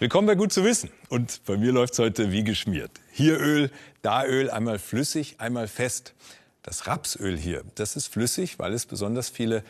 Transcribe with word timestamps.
Willkommen 0.00 0.26
bei 0.26 0.34
Gut 0.34 0.52
zu 0.52 0.64
wissen. 0.64 0.90
Und 1.08 1.44
bei 1.44 1.56
mir 1.56 1.70
läuft 1.70 1.92
es 1.92 2.00
heute 2.00 2.32
wie 2.32 2.42
geschmiert. 2.42 2.90
Hier 3.12 3.38
Öl, 3.38 3.70
da 4.02 4.26
Öl, 4.26 4.50
einmal 4.50 4.80
flüssig, 4.80 5.36
einmal 5.38 5.68
fest. 5.68 6.14
Das 6.62 6.88
Rapsöl 6.88 7.38
hier, 7.38 7.62
das 7.76 7.94
ist 7.94 8.08
flüssig, 8.08 8.58
weil 8.58 8.72
es 8.72 8.86
besonders 8.86 9.28
viele 9.28 9.62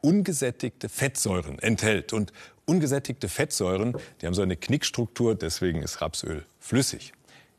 ungesättigte 0.00 0.88
Fettsäuren 0.88 1.60
enthält. 1.60 2.12
Und 2.12 2.32
ungesättigte 2.64 3.28
Fettsäuren, 3.28 3.96
die 4.20 4.26
haben 4.26 4.34
so 4.34 4.42
eine 4.42 4.56
Knickstruktur, 4.56 5.36
deswegen 5.36 5.80
ist 5.80 6.00
Rapsöl 6.00 6.44
flüssig. 6.58 7.12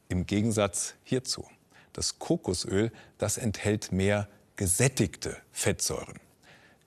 Im 0.09 0.25
Gegensatz 0.25 0.95
hierzu. 1.05 1.47
Das 1.93 2.19
Kokosöl, 2.19 2.91
das 3.17 3.37
enthält 3.37 3.93
mehr 3.93 4.27
gesättigte 4.57 5.37
Fettsäuren. 5.53 6.19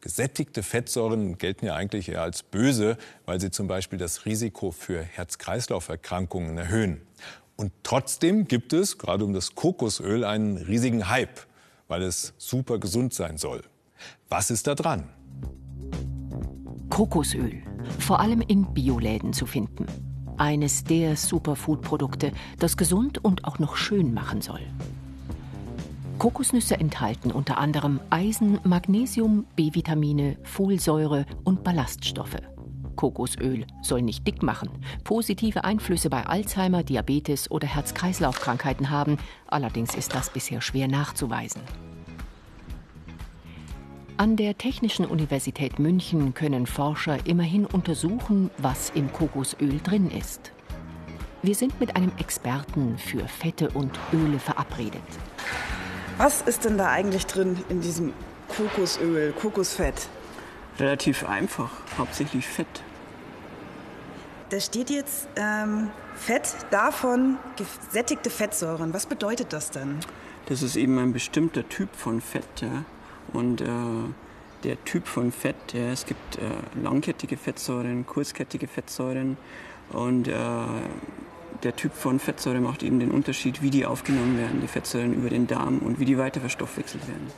Gesättigte 0.02 0.64
Fettsäuren 0.64 1.38
gelten 1.38 1.64
ja 1.64 1.76
eigentlich 1.76 2.08
eher 2.08 2.22
als 2.22 2.42
böse, 2.42 2.98
weil 3.24 3.40
sie 3.40 3.52
zum 3.52 3.68
Beispiel 3.68 4.00
das 4.00 4.26
Risiko 4.26 4.72
für 4.72 5.00
Herz-Kreislauf-Erkrankungen 5.00 6.58
erhöhen. 6.58 7.02
Und 7.54 7.72
trotzdem 7.84 8.48
gibt 8.48 8.72
es, 8.72 8.98
gerade 8.98 9.24
um 9.24 9.32
das 9.32 9.54
Kokosöl, 9.54 10.24
einen 10.24 10.56
riesigen 10.56 11.08
Hype, 11.08 11.46
weil 11.86 12.02
es 12.02 12.34
super 12.36 12.80
gesund 12.80 13.14
sein 13.14 13.38
soll. 13.38 13.62
Was 14.28 14.50
ist 14.50 14.66
da 14.66 14.74
dran? 14.74 15.08
Kokosöl, 16.90 17.62
vor 18.00 18.18
allem 18.18 18.40
in 18.40 18.74
Bioläden 18.74 19.32
zu 19.32 19.46
finden. 19.46 19.86
Eines 20.36 20.82
der 20.82 21.16
Superfood-Produkte, 21.16 22.32
das 22.58 22.76
gesund 22.76 23.24
und 23.24 23.44
auch 23.44 23.60
noch 23.60 23.76
schön 23.76 24.12
machen 24.12 24.40
soll. 24.40 24.62
Kokosnüsse 26.22 26.78
enthalten 26.78 27.32
unter 27.32 27.58
anderem 27.58 27.98
Eisen, 28.10 28.60
Magnesium, 28.62 29.44
B-Vitamine, 29.56 30.36
Folsäure 30.44 31.26
und 31.42 31.64
Ballaststoffe. 31.64 32.36
Kokosöl 32.94 33.66
soll 33.82 34.02
nicht 34.02 34.24
dick 34.24 34.40
machen, 34.40 34.68
positive 35.02 35.64
Einflüsse 35.64 36.10
bei 36.10 36.24
Alzheimer, 36.24 36.84
Diabetes 36.84 37.50
oder 37.50 37.66
Herz-Kreislauf-Krankheiten 37.66 38.90
haben. 38.90 39.18
Allerdings 39.48 39.96
ist 39.96 40.14
das 40.14 40.30
bisher 40.30 40.60
schwer 40.60 40.86
nachzuweisen. 40.86 41.62
An 44.16 44.36
der 44.36 44.56
Technischen 44.56 45.06
Universität 45.06 45.80
München 45.80 46.34
können 46.34 46.66
Forscher 46.68 47.26
immerhin 47.26 47.66
untersuchen, 47.66 48.48
was 48.58 48.90
im 48.90 49.12
Kokosöl 49.12 49.80
drin 49.82 50.08
ist. 50.08 50.52
Wir 51.42 51.56
sind 51.56 51.80
mit 51.80 51.96
einem 51.96 52.12
Experten 52.18 52.96
für 52.96 53.26
Fette 53.26 53.70
und 53.70 53.98
Öle 54.12 54.38
verabredet. 54.38 55.02
Was 56.22 56.40
ist 56.42 56.64
denn 56.64 56.78
da 56.78 56.88
eigentlich 56.88 57.26
drin 57.26 57.64
in 57.68 57.80
diesem 57.80 58.12
Kokosöl, 58.46 59.32
Kokosfett? 59.32 60.08
Relativ 60.78 61.28
einfach, 61.28 61.68
hauptsächlich 61.98 62.46
Fett. 62.46 62.84
Da 64.50 64.60
steht 64.60 64.90
jetzt 64.90 65.26
ähm, 65.34 65.90
Fett, 66.14 66.54
davon 66.70 67.38
gesättigte 67.56 68.30
Fettsäuren. 68.30 68.94
Was 68.94 69.06
bedeutet 69.06 69.52
das 69.52 69.72
denn? 69.72 69.98
Das 70.46 70.62
ist 70.62 70.76
eben 70.76 70.96
ein 71.00 71.12
bestimmter 71.12 71.68
Typ 71.68 71.88
von 71.96 72.20
Fett. 72.20 72.60
Ja? 72.60 72.84
Und 73.32 73.60
äh, 73.60 73.66
der 74.62 74.84
Typ 74.84 75.08
von 75.08 75.32
Fett, 75.32 75.72
ja, 75.72 75.90
es 75.90 76.06
gibt 76.06 76.36
äh, 76.36 76.40
langkettige 76.80 77.36
Fettsäuren, 77.36 78.06
kurzkettige 78.06 78.68
Fettsäuren. 78.68 79.38
Und 79.90 80.28
äh, 80.28 80.34
der 81.62 81.76
Typ 81.76 81.92
von 81.92 82.18
Fettsäure 82.18 82.60
macht 82.60 82.82
eben 82.82 82.98
den 82.98 83.10
Unterschied, 83.10 83.62
wie 83.62 83.70
die 83.70 83.86
aufgenommen 83.86 84.38
werden, 84.38 84.60
die 84.60 84.68
Fettsäuren 84.68 85.12
über 85.12 85.30
den 85.30 85.46
Darm 85.46 85.78
und 85.78 85.98
wie 86.00 86.04
die 86.04 86.18
weiter 86.18 86.40
verstoffwechselt 86.40 87.06
werden. 87.08 87.30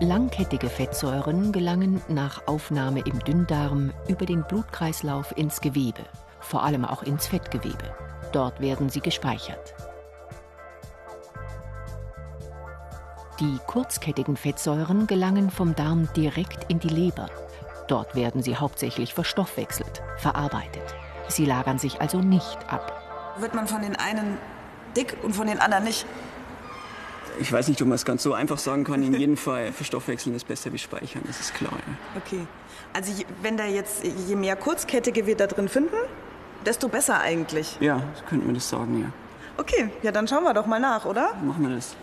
Langkettige 0.00 0.68
Fettsäuren 0.68 1.52
gelangen 1.52 2.00
nach 2.08 2.46
Aufnahme 2.46 3.00
im 3.00 3.18
Dünndarm 3.20 3.92
über 4.08 4.24
den 4.24 4.44
Blutkreislauf 4.44 5.36
ins 5.36 5.60
Gewebe, 5.60 6.04
vor 6.40 6.62
allem 6.62 6.84
auch 6.84 7.02
ins 7.02 7.26
Fettgewebe. 7.26 7.94
Dort 8.32 8.60
werden 8.60 8.88
sie 8.88 9.00
gespeichert. 9.00 9.74
Die 13.40 13.58
kurzkettigen 13.66 14.36
Fettsäuren 14.36 15.06
gelangen 15.06 15.50
vom 15.50 15.74
Darm 15.74 16.08
direkt 16.14 16.70
in 16.70 16.78
die 16.78 16.88
Leber. 16.88 17.28
Dort 17.88 18.14
werden 18.14 18.42
sie 18.42 18.56
hauptsächlich 18.56 19.14
verstoffwechselt, 19.14 20.02
verarbeitet. 20.18 20.94
Sie 21.30 21.44
lagern 21.44 21.78
sich 21.78 22.00
also 22.00 22.20
nicht 22.20 22.58
ab. 22.68 22.92
Wird 23.38 23.54
man 23.54 23.66
von 23.66 23.82
den 23.82 23.96
einen 23.96 24.36
dick 24.96 25.16
und 25.22 25.34
von 25.34 25.46
den 25.46 25.60
anderen 25.60 25.84
nicht? 25.84 26.04
Ich 27.38 27.52
weiß 27.52 27.68
nicht, 27.68 27.80
ob 27.80 27.88
man 27.88 27.94
es 27.94 28.04
ganz 28.04 28.22
so 28.22 28.34
einfach 28.34 28.58
sagen 28.58 28.84
kann. 28.84 29.02
In 29.02 29.14
jedem 29.14 29.36
Fall, 29.36 29.72
verstoffwechseln 29.72 30.34
ist 30.34 30.46
besser 30.46 30.72
wie 30.72 30.78
speichern, 30.78 31.22
das 31.26 31.40
ist 31.40 31.54
klar. 31.54 31.72
Ja. 31.72 32.20
Okay. 32.20 32.46
Also 32.92 33.12
wenn 33.42 33.56
da 33.56 33.64
jetzt, 33.64 34.04
je 34.04 34.34
mehr 34.34 34.56
Kurzkettige 34.56 35.26
wir 35.26 35.36
da 35.36 35.46
drin 35.46 35.68
finden, 35.68 35.96
desto 36.66 36.88
besser 36.88 37.20
eigentlich. 37.20 37.78
Ja, 37.80 38.02
so 38.16 38.24
könnte 38.28 38.46
man 38.46 38.54
das 38.54 38.68
sagen, 38.68 39.00
ja. 39.00 39.12
Okay, 39.56 39.90
ja, 40.02 40.10
dann 40.10 40.26
schauen 40.26 40.42
wir 40.44 40.54
doch 40.54 40.66
mal 40.66 40.80
nach, 40.80 41.04
oder? 41.04 41.34
Machen 41.44 41.68
wir 41.68 41.76
das. 41.76 41.94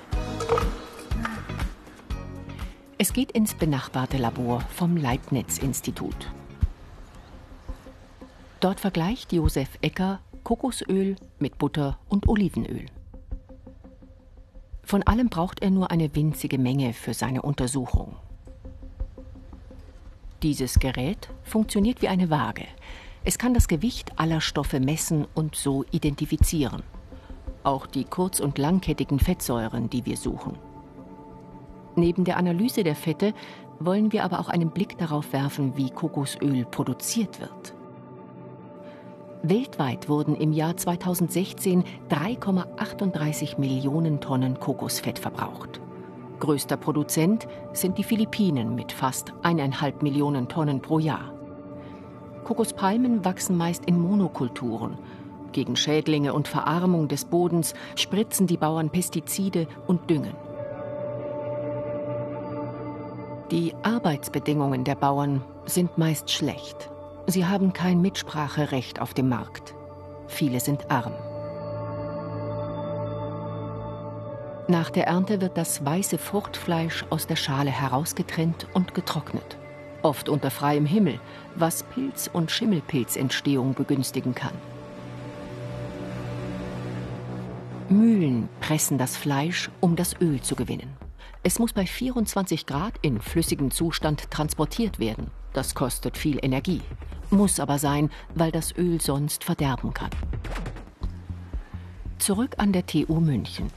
Es 2.99 3.13
geht 3.13 3.31
ins 3.33 3.53
benachbarte 3.53 4.17
Labor 4.17 4.61
vom 4.75 4.97
Leibniz-Institut. 4.97 6.31
Dort 8.59 8.79
vergleicht 8.79 9.34
Josef 9.34 9.69
Ecker 9.81 10.19
Kokosöl 10.44 11.16
mit 11.38 11.57
Butter 11.59 12.00
und 12.09 12.28
Olivenöl. 12.28 12.85
Von 14.81 15.03
allem 15.03 15.29
braucht 15.29 15.62
er 15.62 15.69
nur 15.69 15.91
eine 15.91 16.16
winzige 16.16 16.57
Menge 16.57 16.94
für 16.94 17.13
seine 17.13 17.41
Untersuchung. 17.44 18.16
Dieses 20.41 20.79
Gerät 20.79 21.29
funktioniert 21.44 22.01
wie 22.01 22.07
eine 22.07 22.29
Waage. 22.29 22.66
Es 23.25 23.38
kann 23.38 23.53
das 23.53 23.68
Gewicht 23.68 24.18
aller 24.18 24.41
Stoffe 24.41 24.79
messen 24.79 25.28
und 25.35 25.56
so 25.56 25.84
identifizieren. 25.91 26.81
Auch 27.63 27.85
die 27.85 28.06
kurz- 28.06 28.39
und 28.39 28.57
langkettigen 28.57 29.19
Fettsäuren, 29.19 29.89
die 29.89 30.06
wir 30.06 30.18
suchen. 30.18 30.57
Neben 31.95 32.24
der 32.24 32.38
Analyse 32.38 32.84
der 32.84 32.95
Fette 32.95 33.34
wollen 33.79 34.12
wir 34.13 34.24
aber 34.24 34.39
auch 34.39 34.50
einen 34.50 34.72
Blick 34.72 34.97
darauf 34.97 35.34
werfen, 35.34 35.75
wie 35.75 35.89
Kokosöl 35.89 36.66
produziert 36.66 37.39
wird. 37.39 37.76
Weltweit 39.43 40.09
wurden 40.09 40.35
im 40.35 40.51
Jahr 40.51 40.75
2016 40.75 41.83
3,38 42.09 43.59
Millionen 43.59 44.19
Tonnen 44.19 44.59
Kokosfett 44.59 45.19
verbraucht. 45.19 45.79
Größter 46.39 46.77
Produzent 46.77 47.47
sind 47.71 47.97
die 47.97 48.03
Philippinen 48.03 48.75
mit 48.75 48.91
fast 48.91 49.33
eineinhalb 49.43 50.01
Millionen 50.01 50.47
Tonnen 50.47 50.81
pro 50.81 50.99
Jahr. 50.99 51.33
Kokospalmen 52.45 53.25
wachsen 53.25 53.57
meist 53.57 53.85
in 53.85 53.99
Monokulturen. 53.99 54.97
Gegen 55.51 55.75
Schädlinge 55.75 56.33
und 56.33 56.47
Verarmung 56.47 57.07
des 57.07 57.25
Bodens 57.25 57.73
spritzen 57.95 58.47
die 58.47 58.57
Bauern 58.57 58.89
Pestizide 58.89 59.67
und 59.85 60.09
düngen. 60.09 60.33
Die 63.51 63.73
Arbeitsbedingungen 63.83 64.83
der 64.83 64.95
Bauern 64.95 65.41
sind 65.65 65.97
meist 65.97 66.31
schlecht. 66.31 66.89
Sie 67.29 67.45
haben 67.45 67.73
kein 67.73 68.01
Mitspracherecht 68.01 69.01
auf 69.01 69.13
dem 69.13 69.27
Markt. 69.27 69.75
Viele 70.27 70.61
sind 70.61 70.89
arm. 70.89 71.11
Nach 74.69 74.89
der 74.89 75.07
Ernte 75.07 75.41
wird 75.41 75.57
das 75.57 75.83
weiße 75.83 76.19
Fruchtfleisch 76.19 77.05
aus 77.09 77.27
der 77.27 77.35
Schale 77.35 77.69
herausgetrennt 77.69 78.67
und 78.73 78.93
getrocknet. 78.93 79.57
Oft 80.03 80.29
unter 80.29 80.49
freiem 80.49 80.85
Himmel, 80.85 81.19
was 81.55 81.83
Pilz- 81.83 82.29
und 82.31 82.49
Schimmelpilzentstehung 82.49 83.73
begünstigen 83.73 84.33
kann. 84.33 84.55
Mühlen 87.89 88.47
pressen 88.61 88.97
das 88.97 89.17
Fleisch, 89.17 89.69
um 89.81 89.97
das 89.97 90.15
Öl 90.21 90.41
zu 90.41 90.55
gewinnen. 90.55 90.95
Es 91.44 91.59
muss 91.59 91.73
bei 91.73 91.85
24 91.85 92.65
Grad 92.65 92.94
in 93.01 93.19
flüssigem 93.19 93.71
Zustand 93.71 94.31
transportiert 94.31 95.00
werden. 95.00 95.29
Das 95.57 95.74
kostet 95.74 96.18
viel 96.18 96.38
Energie 96.44 96.83
muss 97.31 97.59
aber 97.59 97.80
sein, 97.80 98.09
weil 98.36 98.51
das 98.51 98.75
Öl 98.77 99.01
sonst 99.01 99.44
verderben 99.44 99.94
kann. 99.94 100.09
Zurück 102.19 102.56
an 102.57 102.74
der 102.74 102.86
TU 102.86 103.19
München. 103.19 103.68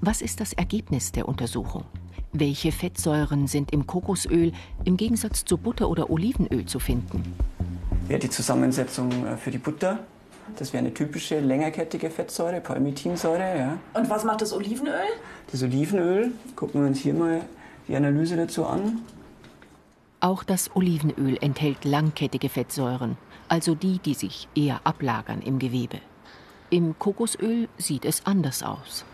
Was 0.00 0.22
ist 0.22 0.40
das 0.40 0.52
Ergebnis 0.52 1.12
der 1.12 1.28
Untersuchung? 1.28 1.84
Welche 2.32 2.72
Fettsäuren 2.72 3.48
sind 3.48 3.72
im 3.72 3.86
Kokosöl 3.86 4.52
im 4.84 4.96
Gegensatz 4.96 5.44
zu 5.44 5.58
Butter 5.58 5.88
oder 5.88 6.10
Olivenöl 6.10 6.64
zu 6.64 6.78
finden? 6.78 7.34
Wäre 8.06 8.20
die 8.20 8.30
Zusammensetzung 8.30 9.26
äh, 9.26 9.36
für 9.36 9.50
die 9.50 9.58
Butter. 9.58 9.98
Das 10.56 10.72
wäre 10.72 10.84
eine 10.84 10.94
typische 10.94 11.38
längerkettige 11.40 12.10
Fettsäure, 12.10 12.60
Palmitinsäure. 12.60 13.58
Ja. 13.58 13.78
Und 13.94 14.08
was 14.08 14.24
macht 14.24 14.42
das 14.42 14.52
Olivenöl? 14.52 15.06
Das 15.50 15.62
Olivenöl, 15.62 16.32
gucken 16.56 16.82
wir 16.82 16.88
uns 16.88 16.98
hier 16.98 17.14
mal 17.14 17.42
die 17.88 17.96
Analyse 17.96 18.36
dazu 18.36 18.64
an. 18.64 19.00
Auch 20.20 20.44
das 20.44 20.70
Olivenöl 20.76 21.38
enthält 21.40 21.84
langkettige 21.84 22.50
Fettsäuren, 22.50 23.16
also 23.48 23.74
die, 23.74 23.98
die 23.98 24.14
sich 24.14 24.48
eher 24.54 24.80
ablagern 24.84 25.40
im 25.40 25.58
Gewebe. 25.58 25.98
Im 26.68 26.98
Kokosöl 26.98 27.68
sieht 27.78 28.04
es 28.04 28.26
anders 28.26 28.62
aus. 28.62 29.04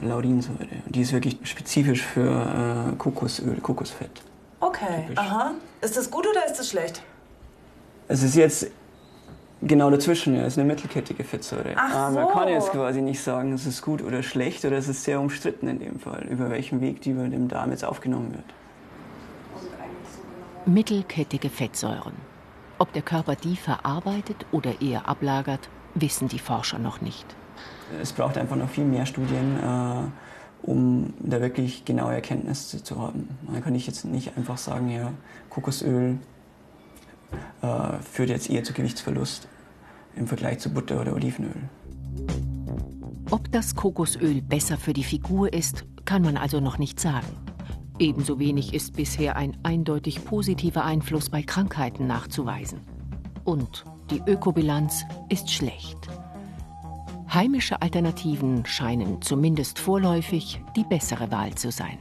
Laurinsäure. 0.00 0.66
Die 0.86 1.02
ist 1.02 1.12
wirklich 1.12 1.38
spezifisch 1.42 2.02
für 2.02 2.92
äh, 2.92 2.96
Kokosöl, 2.96 3.60
Kokosfett. 3.60 4.22
Okay, 4.58 5.02
Typisch. 5.02 5.18
aha. 5.18 5.52
Ist 5.82 5.96
das 5.96 6.10
gut 6.10 6.26
oder 6.26 6.46
ist 6.46 6.58
das 6.58 6.70
schlecht? 6.70 7.02
Es 8.08 8.22
ist 8.22 8.34
jetzt 8.34 8.70
Genau 9.62 9.90
dazwischen, 9.90 10.34
ja, 10.34 10.46
ist 10.46 10.58
eine 10.58 10.66
mittelkettige 10.66 11.22
Fettsäure. 11.22 11.74
Ach 11.76 11.94
Aber 11.94 12.12
so. 12.14 12.20
man 12.20 12.28
kann 12.30 12.48
jetzt 12.48 12.70
quasi 12.72 13.02
nicht 13.02 13.20
sagen, 13.22 13.52
es 13.52 13.66
ist 13.66 13.82
gut 13.82 14.00
oder 14.02 14.22
schlecht 14.22 14.64
oder 14.64 14.78
es 14.78 14.88
ist 14.88 15.04
sehr 15.04 15.20
umstritten 15.20 15.68
in 15.68 15.78
dem 15.78 16.00
Fall, 16.00 16.26
über 16.30 16.48
welchen 16.48 16.80
Weg 16.80 17.02
die 17.02 17.10
über 17.10 17.28
dem 17.28 17.48
Darm 17.48 17.70
jetzt 17.70 17.84
aufgenommen 17.84 18.32
wird. 18.32 18.44
Mittelkettige 20.66 21.48
Fettsäuren. 21.48 22.12
Ob 22.78 22.92
der 22.92 23.00
Körper 23.00 23.34
die 23.34 23.56
verarbeitet 23.56 24.44
oder 24.52 24.82
eher 24.82 25.08
ablagert, 25.08 25.70
wissen 25.94 26.28
die 26.28 26.38
Forscher 26.38 26.78
noch 26.78 27.00
nicht. 27.00 27.24
Es 28.00 28.12
braucht 28.12 28.36
einfach 28.36 28.56
noch 28.56 28.68
viel 28.68 28.84
mehr 28.84 29.06
Studien, 29.06 29.58
äh, 29.58 30.68
um 30.68 31.14
da 31.18 31.40
wirklich 31.40 31.86
genaue 31.86 32.12
Erkenntnisse 32.12 32.84
zu 32.84 33.00
haben. 33.00 33.28
Man 33.50 33.64
kann 33.64 33.74
ich 33.74 33.86
jetzt 33.86 34.04
nicht 34.04 34.36
einfach 34.36 34.58
sagen, 34.58 34.90
ja, 34.90 35.12
Kokosöl 35.48 36.18
äh, 37.62 37.92
führt 38.02 38.28
jetzt 38.28 38.50
eher 38.50 38.62
zu 38.62 38.74
Gewichtsverlust 38.74 39.48
im 40.14 40.26
Vergleich 40.26 40.58
zu 40.58 40.70
Butter 40.72 41.00
oder 41.00 41.14
Olivenöl. 41.14 41.56
Ob 43.30 43.50
das 43.50 43.74
Kokosöl 43.74 44.42
besser 44.42 44.76
für 44.76 44.92
die 44.92 45.04
Figur 45.04 45.52
ist, 45.52 45.86
kann 46.04 46.22
man 46.22 46.36
also 46.36 46.60
noch 46.60 46.76
nicht 46.76 47.00
sagen. 47.00 47.49
Ebenso 48.00 48.38
wenig 48.38 48.72
ist 48.72 48.96
bisher 48.96 49.36
ein 49.36 49.58
eindeutig 49.62 50.24
positiver 50.24 50.86
Einfluss 50.86 51.28
bei 51.28 51.42
Krankheiten 51.42 52.06
nachzuweisen. 52.06 52.80
Und 53.44 53.84
die 54.10 54.22
Ökobilanz 54.26 55.04
ist 55.28 55.50
schlecht. 55.50 55.98
Heimische 57.30 57.82
Alternativen 57.82 58.64
scheinen 58.64 59.20
zumindest 59.20 59.78
vorläufig 59.78 60.62
die 60.74 60.84
bessere 60.84 61.30
Wahl 61.30 61.54
zu 61.56 61.70
sein. 61.70 61.98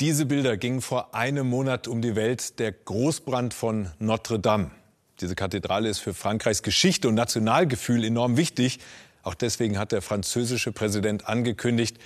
Diese 0.00 0.24
Bilder 0.24 0.56
gingen 0.56 0.80
vor 0.80 1.14
einem 1.14 1.50
Monat 1.50 1.88
um 1.88 2.00
die 2.00 2.16
Welt, 2.16 2.58
der 2.58 2.72
Großbrand 2.72 3.52
von 3.52 3.90
Notre 3.98 4.40
Dame. 4.40 4.70
Diese 5.20 5.34
Kathedrale 5.34 5.90
ist 5.90 5.98
für 5.98 6.14
Frankreichs 6.14 6.62
Geschichte 6.62 7.06
und 7.06 7.14
Nationalgefühl 7.16 8.02
enorm 8.02 8.38
wichtig. 8.38 8.80
Auch 9.24 9.34
deswegen 9.34 9.78
hat 9.78 9.90
der 9.90 10.02
französische 10.02 10.70
Präsident 10.70 11.28
angekündigt, 11.28 11.96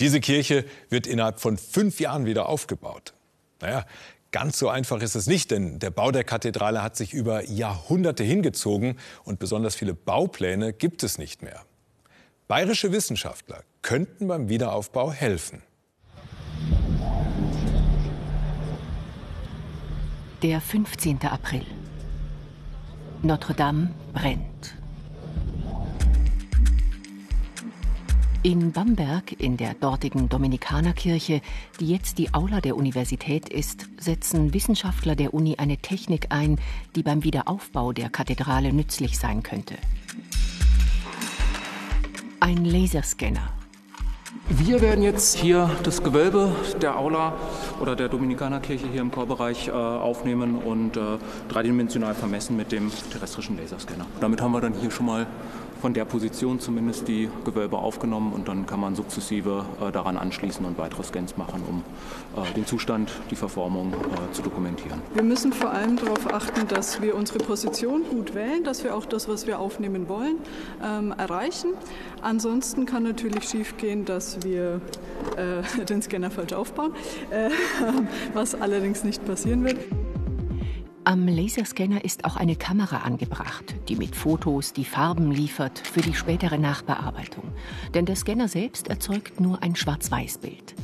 diese 0.00 0.20
Kirche 0.20 0.64
wird 0.88 1.06
innerhalb 1.06 1.38
von 1.38 1.58
fünf 1.58 2.00
Jahren 2.00 2.24
wieder 2.24 2.48
aufgebaut. 2.48 3.12
Naja, 3.60 3.84
ganz 4.32 4.58
so 4.58 4.70
einfach 4.70 5.02
ist 5.02 5.14
es 5.14 5.26
nicht, 5.26 5.50
denn 5.50 5.78
der 5.78 5.90
Bau 5.90 6.10
der 6.10 6.24
Kathedrale 6.24 6.82
hat 6.82 6.96
sich 6.96 7.12
über 7.12 7.44
Jahrhunderte 7.44 8.24
hingezogen 8.24 8.98
und 9.24 9.38
besonders 9.38 9.74
viele 9.74 9.94
Baupläne 9.94 10.72
gibt 10.72 11.02
es 11.02 11.18
nicht 11.18 11.42
mehr. 11.42 11.60
Bayerische 12.48 12.90
Wissenschaftler 12.90 13.62
könnten 13.82 14.26
beim 14.26 14.48
Wiederaufbau 14.48 15.12
helfen. 15.12 15.62
Der 20.42 20.60
15. 20.60 21.20
April. 21.22 21.64
Notre 23.22 23.54
Dame 23.54 23.90
brennt. 24.12 24.51
In 28.44 28.72
Bamberg, 28.72 29.40
in 29.40 29.56
der 29.56 29.74
dortigen 29.74 30.28
Dominikanerkirche, 30.28 31.42
die 31.78 31.86
jetzt 31.86 32.18
die 32.18 32.34
Aula 32.34 32.60
der 32.60 32.76
Universität 32.76 33.48
ist, 33.48 33.86
setzen 34.00 34.52
Wissenschaftler 34.52 35.14
der 35.14 35.32
Uni 35.32 35.58
eine 35.58 35.76
Technik 35.76 36.26
ein, 36.30 36.58
die 36.96 37.04
beim 37.04 37.22
Wiederaufbau 37.22 37.92
der 37.92 38.10
Kathedrale 38.10 38.72
nützlich 38.72 39.16
sein 39.16 39.44
könnte. 39.44 39.76
Ein 42.40 42.64
Laserscanner. 42.64 43.52
Wir 44.48 44.80
werden 44.80 45.04
jetzt 45.04 45.36
hier 45.36 45.70
das 45.84 46.02
Gewölbe 46.02 46.52
der 46.82 46.98
Aula 46.98 47.34
oder 47.80 47.94
der 47.94 48.08
Dominikanerkirche 48.08 48.88
hier 48.88 49.02
im 49.02 49.12
Chorbereich 49.12 49.68
äh, 49.68 49.70
aufnehmen 49.70 50.56
und 50.56 50.96
äh, 50.96 51.00
dreidimensional 51.48 52.14
vermessen 52.14 52.56
mit 52.56 52.72
dem 52.72 52.90
terrestrischen 53.12 53.56
Laserscanner. 53.56 54.06
Damit 54.20 54.42
haben 54.42 54.50
wir 54.50 54.60
dann 54.60 54.74
hier 54.74 54.90
schon 54.90 55.06
mal 55.06 55.28
von 55.82 55.94
der 55.94 56.04
Position 56.04 56.60
zumindest 56.60 57.08
die 57.08 57.28
Gewölbe 57.44 57.76
aufgenommen 57.76 58.32
und 58.32 58.46
dann 58.46 58.66
kann 58.66 58.78
man 58.78 58.94
sukzessive 58.94 59.64
äh, 59.80 59.90
daran 59.90 60.16
anschließen 60.16 60.64
und 60.64 60.78
weitere 60.78 61.02
Scans 61.02 61.36
machen, 61.36 61.60
um 61.68 61.82
äh, 62.40 62.54
den 62.54 62.66
Zustand, 62.66 63.10
die 63.32 63.34
Verformung 63.34 63.92
äh, 63.92 64.32
zu 64.32 64.42
dokumentieren. 64.42 65.00
Wir 65.12 65.24
müssen 65.24 65.52
vor 65.52 65.70
allem 65.70 65.96
darauf 65.96 66.32
achten, 66.32 66.68
dass 66.68 67.02
wir 67.02 67.16
unsere 67.16 67.40
Position 67.40 68.04
gut 68.08 68.32
wählen, 68.36 68.62
dass 68.62 68.84
wir 68.84 68.94
auch 68.94 69.06
das, 69.06 69.28
was 69.28 69.48
wir 69.48 69.58
aufnehmen 69.58 70.08
wollen, 70.08 70.36
ähm, 70.84 71.12
erreichen. 71.18 71.70
Ansonsten 72.20 72.86
kann 72.86 73.02
natürlich 73.02 73.48
schiefgehen, 73.48 74.04
dass 74.04 74.44
wir 74.44 74.80
den 75.88 76.02
Scanner 76.02 76.30
falsch 76.30 76.52
aufbauen, 76.52 76.92
was 78.34 78.54
allerdings 78.54 79.02
nicht 79.02 79.24
passieren 79.24 79.64
wird. 79.64 79.78
Am 81.04 81.26
Laserscanner 81.26 82.04
ist 82.04 82.24
auch 82.24 82.36
eine 82.36 82.54
Kamera 82.54 82.98
angebracht, 82.98 83.74
die 83.88 83.96
mit 83.96 84.14
Fotos 84.14 84.72
die 84.72 84.84
Farben 84.84 85.32
liefert 85.32 85.80
für 85.80 86.00
die 86.00 86.14
spätere 86.14 86.58
Nachbearbeitung. 86.58 87.50
Denn 87.92 88.06
der 88.06 88.14
Scanner 88.14 88.46
selbst 88.46 88.86
erzeugt 88.86 89.40
nur 89.40 89.64
ein 89.64 89.74
Schwarz-Weiß-Bild. 89.74 90.76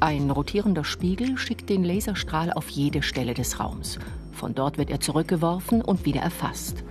Ein 0.00 0.30
rotierender 0.30 0.84
Spiegel 0.84 1.36
schickt 1.36 1.68
den 1.68 1.84
Laserstrahl 1.84 2.50
auf 2.50 2.70
jede 2.70 3.02
Stelle 3.02 3.34
des 3.34 3.60
Raums. 3.60 3.98
Von 4.32 4.54
dort 4.54 4.78
wird 4.78 4.88
er 4.88 5.00
zurückgeworfen 5.00 5.82
und 5.82 6.06
wieder 6.06 6.22
erfasst. 6.22 6.82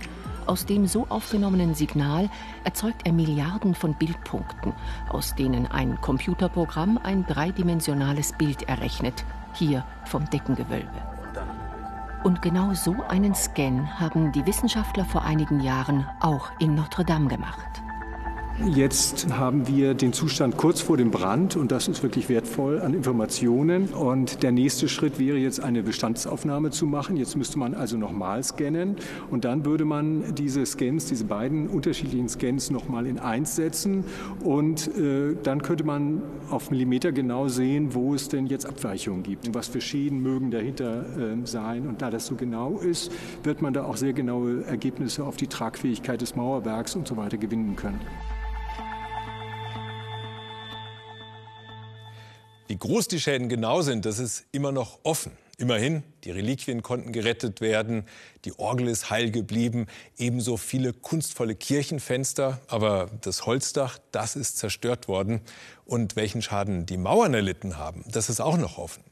Aus 0.46 0.66
dem 0.66 0.86
so 0.86 1.06
aufgenommenen 1.08 1.74
Signal 1.74 2.30
erzeugt 2.62 3.02
er 3.06 3.12
Milliarden 3.12 3.74
von 3.74 3.98
Bildpunkten, 3.98 4.72
aus 5.08 5.34
denen 5.34 5.66
ein 5.66 6.00
Computerprogramm 6.00 7.00
ein 7.02 7.26
dreidimensionales 7.26 8.34
Bild 8.38 8.68
errechnet, 8.68 9.24
hier 9.54 9.84
vom 10.04 10.30
Deckengewölbe. 10.30 11.15
Und 12.24 12.42
genau 12.42 12.74
so 12.74 12.96
einen 13.08 13.34
Scan 13.34 14.00
haben 14.00 14.32
die 14.32 14.46
Wissenschaftler 14.46 15.04
vor 15.04 15.22
einigen 15.22 15.60
Jahren 15.60 16.06
auch 16.20 16.50
in 16.58 16.74
Notre 16.74 17.04
Dame 17.04 17.28
gemacht. 17.28 17.82
Jetzt 18.64 19.28
haben 19.36 19.68
wir 19.68 19.92
den 19.92 20.14
Zustand 20.14 20.56
kurz 20.56 20.80
vor 20.80 20.96
dem 20.96 21.10
Brand 21.10 21.56
und 21.56 21.70
das 21.70 21.88
ist 21.88 22.02
wirklich 22.02 22.30
wertvoll 22.30 22.80
an 22.80 22.94
Informationen. 22.94 23.88
Und 23.88 24.42
der 24.42 24.50
nächste 24.50 24.88
Schritt 24.88 25.18
wäre 25.18 25.36
jetzt 25.36 25.62
eine 25.62 25.82
Bestandsaufnahme 25.82 26.70
zu 26.70 26.86
machen. 26.86 27.18
Jetzt 27.18 27.36
müsste 27.36 27.58
man 27.58 27.74
also 27.74 27.98
nochmal 27.98 28.42
scannen 28.42 28.96
und 29.30 29.44
dann 29.44 29.66
würde 29.66 29.84
man 29.84 30.34
diese 30.34 30.64
Scans, 30.64 31.04
diese 31.04 31.26
beiden 31.26 31.68
unterschiedlichen 31.68 32.30
Scans 32.30 32.70
nochmal 32.70 33.06
in 33.06 33.18
eins 33.18 33.56
setzen 33.56 34.04
und 34.42 34.88
äh, 34.96 35.36
dann 35.42 35.60
könnte 35.60 35.84
man 35.84 36.22
auf 36.50 36.70
Millimeter 36.70 37.12
genau 37.12 37.48
sehen, 37.48 37.92
wo 37.92 38.14
es 38.14 38.30
denn 38.30 38.46
jetzt 38.46 38.64
Abweichungen 38.64 39.22
gibt. 39.22 39.54
Was 39.54 39.68
für 39.68 39.82
Schäden 39.82 40.22
mögen 40.22 40.50
dahinter 40.50 41.04
äh, 41.18 41.36
sein. 41.46 41.86
Und 41.86 42.00
da 42.00 42.10
das 42.10 42.24
so 42.24 42.36
genau 42.36 42.78
ist, 42.78 43.12
wird 43.42 43.60
man 43.60 43.74
da 43.74 43.84
auch 43.84 43.98
sehr 43.98 44.14
genaue 44.14 44.64
Ergebnisse 44.64 45.24
auf 45.24 45.36
die 45.36 45.46
Tragfähigkeit 45.46 46.22
des 46.22 46.36
Mauerwerks 46.36 46.96
und 46.96 47.06
so 47.06 47.18
weiter 47.18 47.36
gewinnen 47.36 47.76
können. 47.76 48.00
Wie 52.68 52.76
groß 52.76 53.06
die 53.08 53.20
Schäden 53.20 53.48
genau 53.48 53.82
sind, 53.82 54.04
das 54.06 54.18
ist 54.18 54.44
immer 54.50 54.72
noch 54.72 54.98
offen. 55.04 55.32
Immerhin, 55.58 56.02
die 56.24 56.32
Reliquien 56.32 56.82
konnten 56.82 57.12
gerettet 57.12 57.60
werden, 57.60 58.04
die 58.44 58.58
Orgel 58.58 58.88
ist 58.88 59.08
heil 59.08 59.30
geblieben, 59.30 59.86
ebenso 60.18 60.56
viele 60.56 60.92
kunstvolle 60.92 61.54
Kirchenfenster, 61.54 62.60
aber 62.68 63.08
das 63.22 63.46
Holzdach, 63.46 63.98
das 64.10 64.36
ist 64.36 64.58
zerstört 64.58 65.08
worden. 65.08 65.40
Und 65.84 66.16
welchen 66.16 66.42
Schaden 66.42 66.84
die 66.84 66.98
Mauern 66.98 67.32
erlitten 67.32 67.78
haben, 67.78 68.04
das 68.06 68.28
ist 68.28 68.40
auch 68.40 68.58
noch 68.58 68.76
offen. 68.78 69.04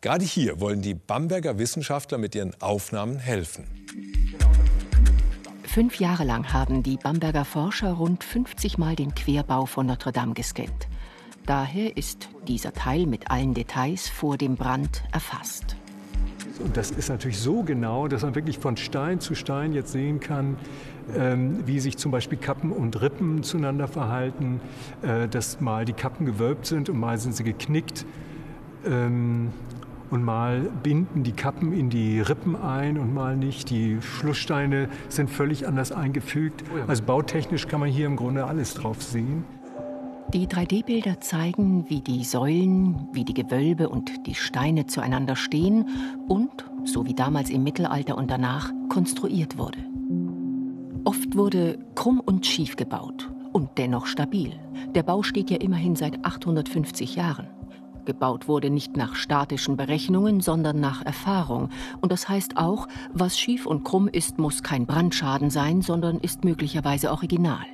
Gerade 0.00 0.24
hier 0.24 0.60
wollen 0.60 0.82
die 0.82 0.94
Bamberger 0.94 1.58
Wissenschaftler 1.58 2.18
mit 2.18 2.34
ihren 2.34 2.60
Aufnahmen 2.60 3.18
helfen. 3.18 3.64
Fünf 5.62 6.00
Jahre 6.00 6.24
lang 6.24 6.52
haben 6.52 6.82
die 6.82 6.96
Bamberger 6.96 7.44
Forscher 7.44 7.92
rund 7.92 8.24
50 8.24 8.78
Mal 8.78 8.96
den 8.96 9.14
Querbau 9.14 9.66
von 9.66 9.86
Notre 9.86 10.12
Dame 10.12 10.34
gescannt. 10.34 10.88
Daher 11.48 11.96
ist 11.96 12.28
dieser 12.46 12.74
Teil 12.74 13.06
mit 13.06 13.30
allen 13.30 13.54
Details 13.54 14.06
vor 14.06 14.36
dem 14.36 14.56
Brand 14.56 15.02
erfasst. 15.12 15.76
Und 16.62 16.76
das 16.76 16.90
ist 16.90 17.08
natürlich 17.08 17.38
so 17.38 17.62
genau, 17.62 18.06
dass 18.06 18.20
man 18.20 18.34
wirklich 18.34 18.58
von 18.58 18.76
Stein 18.76 19.18
zu 19.18 19.34
Stein 19.34 19.72
jetzt 19.72 19.92
sehen 19.92 20.20
kann, 20.20 20.58
ähm, 21.16 21.66
wie 21.66 21.80
sich 21.80 21.96
zum 21.96 22.12
Beispiel 22.12 22.36
Kappen 22.36 22.70
und 22.70 23.00
Rippen 23.00 23.42
zueinander 23.42 23.88
verhalten, 23.88 24.60
äh, 25.00 25.26
dass 25.26 25.58
mal 25.58 25.86
die 25.86 25.94
Kappen 25.94 26.26
gewölbt 26.26 26.66
sind 26.66 26.90
und 26.90 27.00
mal 27.00 27.16
sind 27.16 27.34
sie 27.34 27.44
geknickt. 27.44 28.04
Ähm, 28.84 29.50
und 30.10 30.22
mal 30.22 30.60
binden 30.82 31.22
die 31.22 31.32
Kappen 31.32 31.72
in 31.72 31.88
die 31.88 32.20
Rippen 32.20 32.56
ein 32.56 32.98
und 32.98 33.14
mal 33.14 33.38
nicht. 33.38 33.70
Die 33.70 34.02
Schlusssteine 34.02 34.90
sind 35.08 35.30
völlig 35.30 35.66
anders 35.66 35.92
eingefügt. 35.92 36.62
Also 36.86 37.02
bautechnisch 37.04 37.68
kann 37.68 37.80
man 37.80 37.88
hier 37.88 38.06
im 38.06 38.16
Grunde 38.16 38.44
alles 38.44 38.74
drauf 38.74 39.02
sehen. 39.02 39.44
Die 40.34 40.46
3D-Bilder 40.46 41.22
zeigen, 41.22 41.88
wie 41.88 42.02
die 42.02 42.22
Säulen, 42.22 43.08
wie 43.12 43.24
die 43.24 43.32
Gewölbe 43.32 43.88
und 43.88 44.26
die 44.26 44.34
Steine 44.34 44.84
zueinander 44.86 45.36
stehen 45.36 45.88
und, 46.28 46.66
so 46.84 47.06
wie 47.06 47.14
damals 47.14 47.48
im 47.48 47.62
Mittelalter 47.62 48.18
und 48.18 48.30
danach, 48.30 48.70
konstruiert 48.90 49.56
wurde. 49.56 49.78
Oft 51.04 51.34
wurde 51.34 51.78
krumm 51.94 52.20
und 52.20 52.44
schief 52.44 52.76
gebaut 52.76 53.30
und 53.54 53.70
dennoch 53.78 54.04
stabil. 54.04 54.52
Der 54.94 55.02
Bau 55.02 55.22
steht 55.22 55.48
ja 55.50 55.56
immerhin 55.56 55.96
seit 55.96 56.22
850 56.22 57.16
Jahren. 57.16 57.46
Gebaut 58.04 58.48
wurde 58.48 58.68
nicht 58.68 58.98
nach 58.98 59.14
statischen 59.14 59.78
Berechnungen, 59.78 60.42
sondern 60.42 60.78
nach 60.78 61.06
Erfahrung. 61.06 61.70
Und 62.02 62.12
das 62.12 62.28
heißt 62.28 62.58
auch, 62.58 62.86
was 63.14 63.38
schief 63.38 63.64
und 63.64 63.82
krumm 63.82 64.08
ist, 64.08 64.38
muss 64.38 64.62
kein 64.62 64.84
Brandschaden 64.84 65.48
sein, 65.48 65.80
sondern 65.80 66.18
ist 66.18 66.44
möglicherweise 66.44 67.10
original. 67.12 67.64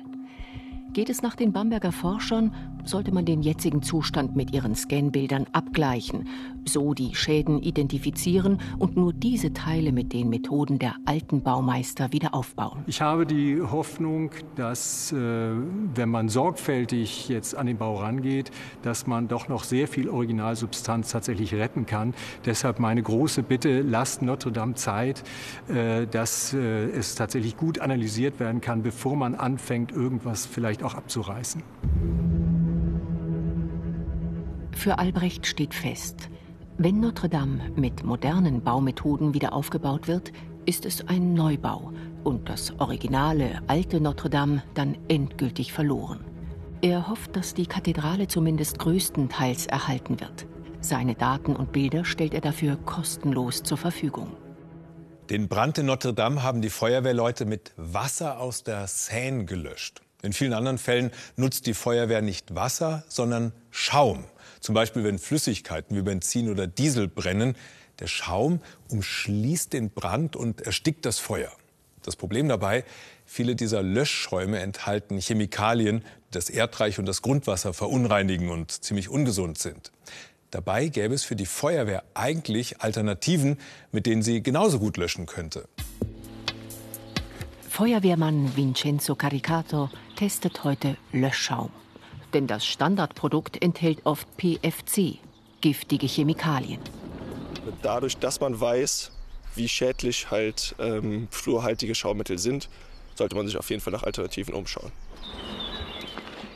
Geht 0.95 1.09
es 1.09 1.21
nach 1.21 1.35
den 1.35 1.51
Bamberger 1.51 1.91
Forschern, 1.91 2.53
sollte 2.85 3.11
man 3.11 3.25
den 3.25 3.41
jetzigen 3.41 3.81
Zustand 3.81 4.37
mit 4.37 4.53
ihren 4.53 4.75
Scanbildern 4.75 5.45
abgleichen, 5.51 6.29
so 6.63 6.93
die 6.93 7.13
Schäden 7.15 7.61
identifizieren 7.61 8.59
und 8.79 8.95
nur 8.95 9.11
diese 9.11 9.51
Teile 9.51 9.91
mit 9.91 10.13
den 10.13 10.29
Methoden 10.29 10.79
der 10.79 10.95
alten 11.03 11.41
Baumeister 11.41 12.13
wieder 12.13 12.33
aufbauen. 12.33 12.85
Ich 12.87 13.01
habe 13.01 13.25
die 13.25 13.61
Hoffnung, 13.61 14.31
dass 14.55 15.11
äh, 15.11 15.17
wenn 15.17 16.07
man 16.07 16.29
sorgfältig 16.29 17.27
jetzt 17.27 17.57
an 17.57 17.67
den 17.67 17.77
Bau 17.77 17.97
rangeht, 17.97 18.51
dass 18.81 19.05
man 19.05 19.27
doch 19.27 19.49
noch 19.49 19.65
sehr 19.65 19.89
viel 19.89 20.07
Originalsubstanz 20.07 21.11
tatsächlich 21.11 21.53
retten 21.55 21.85
kann. 21.85 22.13
Deshalb 22.45 22.79
meine 22.79 23.03
große 23.03 23.43
Bitte, 23.43 23.81
lasst 23.81 24.21
Notre 24.21 24.53
Dame 24.53 24.75
Zeit, 24.75 25.23
äh, 25.67 26.07
dass 26.07 26.53
äh, 26.53 26.85
es 26.91 27.15
tatsächlich 27.15 27.57
gut 27.57 27.79
analysiert 27.79 28.39
werden 28.39 28.61
kann, 28.61 28.81
bevor 28.81 29.17
man 29.17 29.35
anfängt, 29.35 29.91
irgendwas 29.91 30.45
vielleicht 30.45 30.84
auch 30.85 30.95
abzureißen. 30.95 31.63
Für 34.71 34.99
Albrecht 34.99 35.47
steht 35.47 35.73
fest, 35.73 36.29
wenn 36.77 36.99
Notre 36.99 37.29
Dame 37.29 37.71
mit 37.75 38.03
modernen 38.03 38.61
Baumethoden 38.61 39.33
wieder 39.33 39.53
aufgebaut 39.53 40.07
wird, 40.07 40.33
ist 40.65 40.85
es 40.85 41.07
ein 41.07 41.33
Neubau 41.33 41.93
und 42.23 42.49
das 42.49 42.77
originale 42.79 43.61
alte 43.67 44.01
Notre 44.01 44.29
Dame 44.29 44.63
dann 44.73 44.97
endgültig 45.07 45.71
verloren. 45.71 46.25
Er 46.81 47.07
hofft, 47.07 47.35
dass 47.35 47.53
die 47.53 47.65
Kathedrale 47.65 48.27
zumindest 48.27 48.77
größtenteils 48.79 49.67
erhalten 49.67 50.19
wird. 50.19 50.47
Seine 50.81 51.15
Daten 51.15 51.55
und 51.55 51.71
Bilder 51.71 52.03
stellt 52.05 52.33
er 52.33 52.41
dafür 52.41 52.75
kostenlos 52.75 53.63
zur 53.63 53.77
Verfügung. 53.77 54.35
Den 55.29 55.47
Brand 55.47 55.79
in 55.79 55.87
Notre 55.87 56.13
Dame 56.13 56.43
haben 56.43 56.61
die 56.61 56.69
Feuerwehrleute 56.69 57.45
mit 57.45 57.73
Wasser 57.77 58.39
aus 58.39 58.63
der 58.63 58.85
Seine 58.87 59.45
gelöscht. 59.45 60.04
In 60.25 60.33
vielen 60.33 60.53
anderen 60.53 60.77
Fällen 60.77 61.11
nutzt 61.37 61.67
die 61.67 61.73
Feuerwehr 61.73 62.21
nicht 62.21 62.55
Wasser, 62.55 63.05
sondern 63.07 63.53
Schaum. 63.69 64.25
Zum 64.59 64.73
Beispiel, 64.73 65.03
wenn 65.03 65.19
Flüssigkeiten 65.19 65.95
wie 65.95 66.01
Benzin 66.01 66.49
oder 66.49 66.65
Diesel 66.67 67.07
brennen. 67.07 67.55
Der 67.99 68.07
Schaum 68.07 68.59
umschließt 68.89 69.71
den 69.71 69.91
Brand 69.91 70.35
und 70.35 70.61
erstickt 70.61 71.05
das 71.05 71.19
Feuer. 71.19 71.51
Das 72.01 72.15
Problem 72.15 72.49
dabei, 72.49 72.83
viele 73.25 73.55
dieser 73.55 73.81
Löschschäume 73.81 74.59
enthalten 74.59 75.19
Chemikalien, 75.19 75.99
die 75.99 76.31
das 76.31 76.49
Erdreich 76.49 76.99
und 76.99 77.05
das 77.05 77.21
Grundwasser 77.21 77.73
verunreinigen 77.73 78.49
und 78.49 78.71
ziemlich 78.71 79.09
ungesund 79.09 79.57
sind. 79.57 79.91
Dabei 80.51 80.87
gäbe 80.87 81.13
es 81.13 81.23
für 81.23 81.35
die 81.35 81.45
Feuerwehr 81.45 82.03
eigentlich 82.13 82.81
Alternativen, 82.81 83.57
mit 83.91 84.05
denen 84.05 84.21
sie 84.21 84.43
genauso 84.43 84.79
gut 84.79 84.97
löschen 84.97 85.25
könnte. 85.25 85.67
Feuerwehrmann 87.75 88.55
Vincenzo 88.55 89.15
Caricato 89.15 89.89
testet 90.15 90.63
heute 90.63 90.97
Löschschaum 91.11 91.69
denn 92.35 92.47
das 92.47 92.65
Standardprodukt 92.65 93.63
enthält 93.63 94.05
oft 94.05 94.27
PFC, 94.37 95.19
giftige 95.61 96.05
Chemikalien. 96.05 96.81
Dadurch, 97.81 98.17
dass 98.17 98.41
man 98.41 98.59
weiß, 98.59 99.11
wie 99.55 99.69
schädlich 99.69 100.29
halt 100.29 100.75
ähm, 100.77 101.29
fluorhaltige 101.31 101.95
Schaumittel 101.95 102.37
sind, 102.37 102.69
sollte 103.15 103.37
man 103.37 103.47
sich 103.47 103.57
auf 103.57 103.69
jeden 103.69 103.81
Fall 103.81 103.93
nach 103.93 104.03
Alternativen 104.03 104.53
umschauen. 104.53 104.91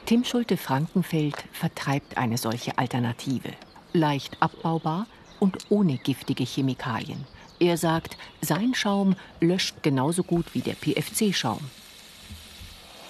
Tim 0.05 0.25
Schulte-Frankenfeld 0.25 1.35
vertreibt 1.53 2.17
eine 2.17 2.37
solche 2.37 2.77
Alternative. 2.77 3.53
Leicht 3.93 4.41
abbaubar 4.41 5.07
und 5.39 5.57
ohne 5.69 5.97
giftige 5.97 6.43
Chemikalien. 6.43 7.25
Er 7.59 7.77
sagt, 7.77 8.17
sein 8.41 8.73
Schaum 8.73 9.15
löscht 9.41 9.83
genauso 9.83 10.23
gut 10.23 10.53
wie 10.53 10.61
der 10.61 10.75
PFC-Schaum. 10.75 11.59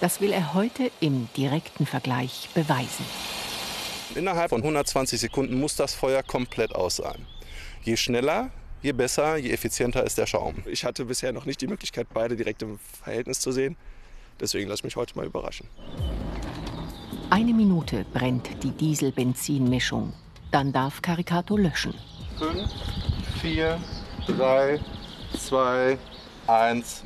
Das 0.00 0.20
will 0.20 0.32
er 0.32 0.54
heute 0.54 0.90
im 1.00 1.28
direkten 1.36 1.86
Vergleich 1.86 2.48
beweisen. 2.54 3.04
Innerhalb 4.16 4.50
von 4.50 4.60
120 4.60 5.20
Sekunden 5.20 5.60
muss 5.60 5.76
das 5.76 5.94
Feuer 5.94 6.24
komplett 6.24 6.74
aus 6.74 6.96
sein. 6.96 7.26
Je 7.84 7.96
schneller, 7.96 8.50
je 8.82 8.92
besser, 8.92 9.36
je 9.36 9.50
effizienter 9.50 10.02
ist 10.04 10.18
der 10.18 10.26
Schaum. 10.26 10.56
Ich 10.66 10.84
hatte 10.84 11.04
bisher 11.04 11.32
noch 11.32 11.44
nicht 11.44 11.60
die 11.60 11.68
Möglichkeit, 11.68 12.08
beide 12.12 12.34
direkt 12.34 12.62
im 12.62 12.78
Verhältnis 12.78 13.38
zu 13.38 13.52
sehen. 13.52 13.76
Deswegen 14.40 14.68
lasse 14.68 14.80
ich 14.80 14.84
mich 14.84 14.96
heute 14.96 15.16
mal 15.16 15.26
überraschen. 15.26 15.68
Eine 17.28 17.52
Minute 17.52 18.04
brennt 18.12 18.48
die 18.64 18.72
Diesel-Benzin-Mischung. 18.72 20.12
Dann 20.50 20.72
darf 20.72 21.00
Caricato 21.02 21.56
löschen. 21.56 21.94
Fünf, 22.36 22.68
vier, 23.40 23.78
drei, 24.26 24.80
zwei, 25.36 25.98
eins. 26.46 27.02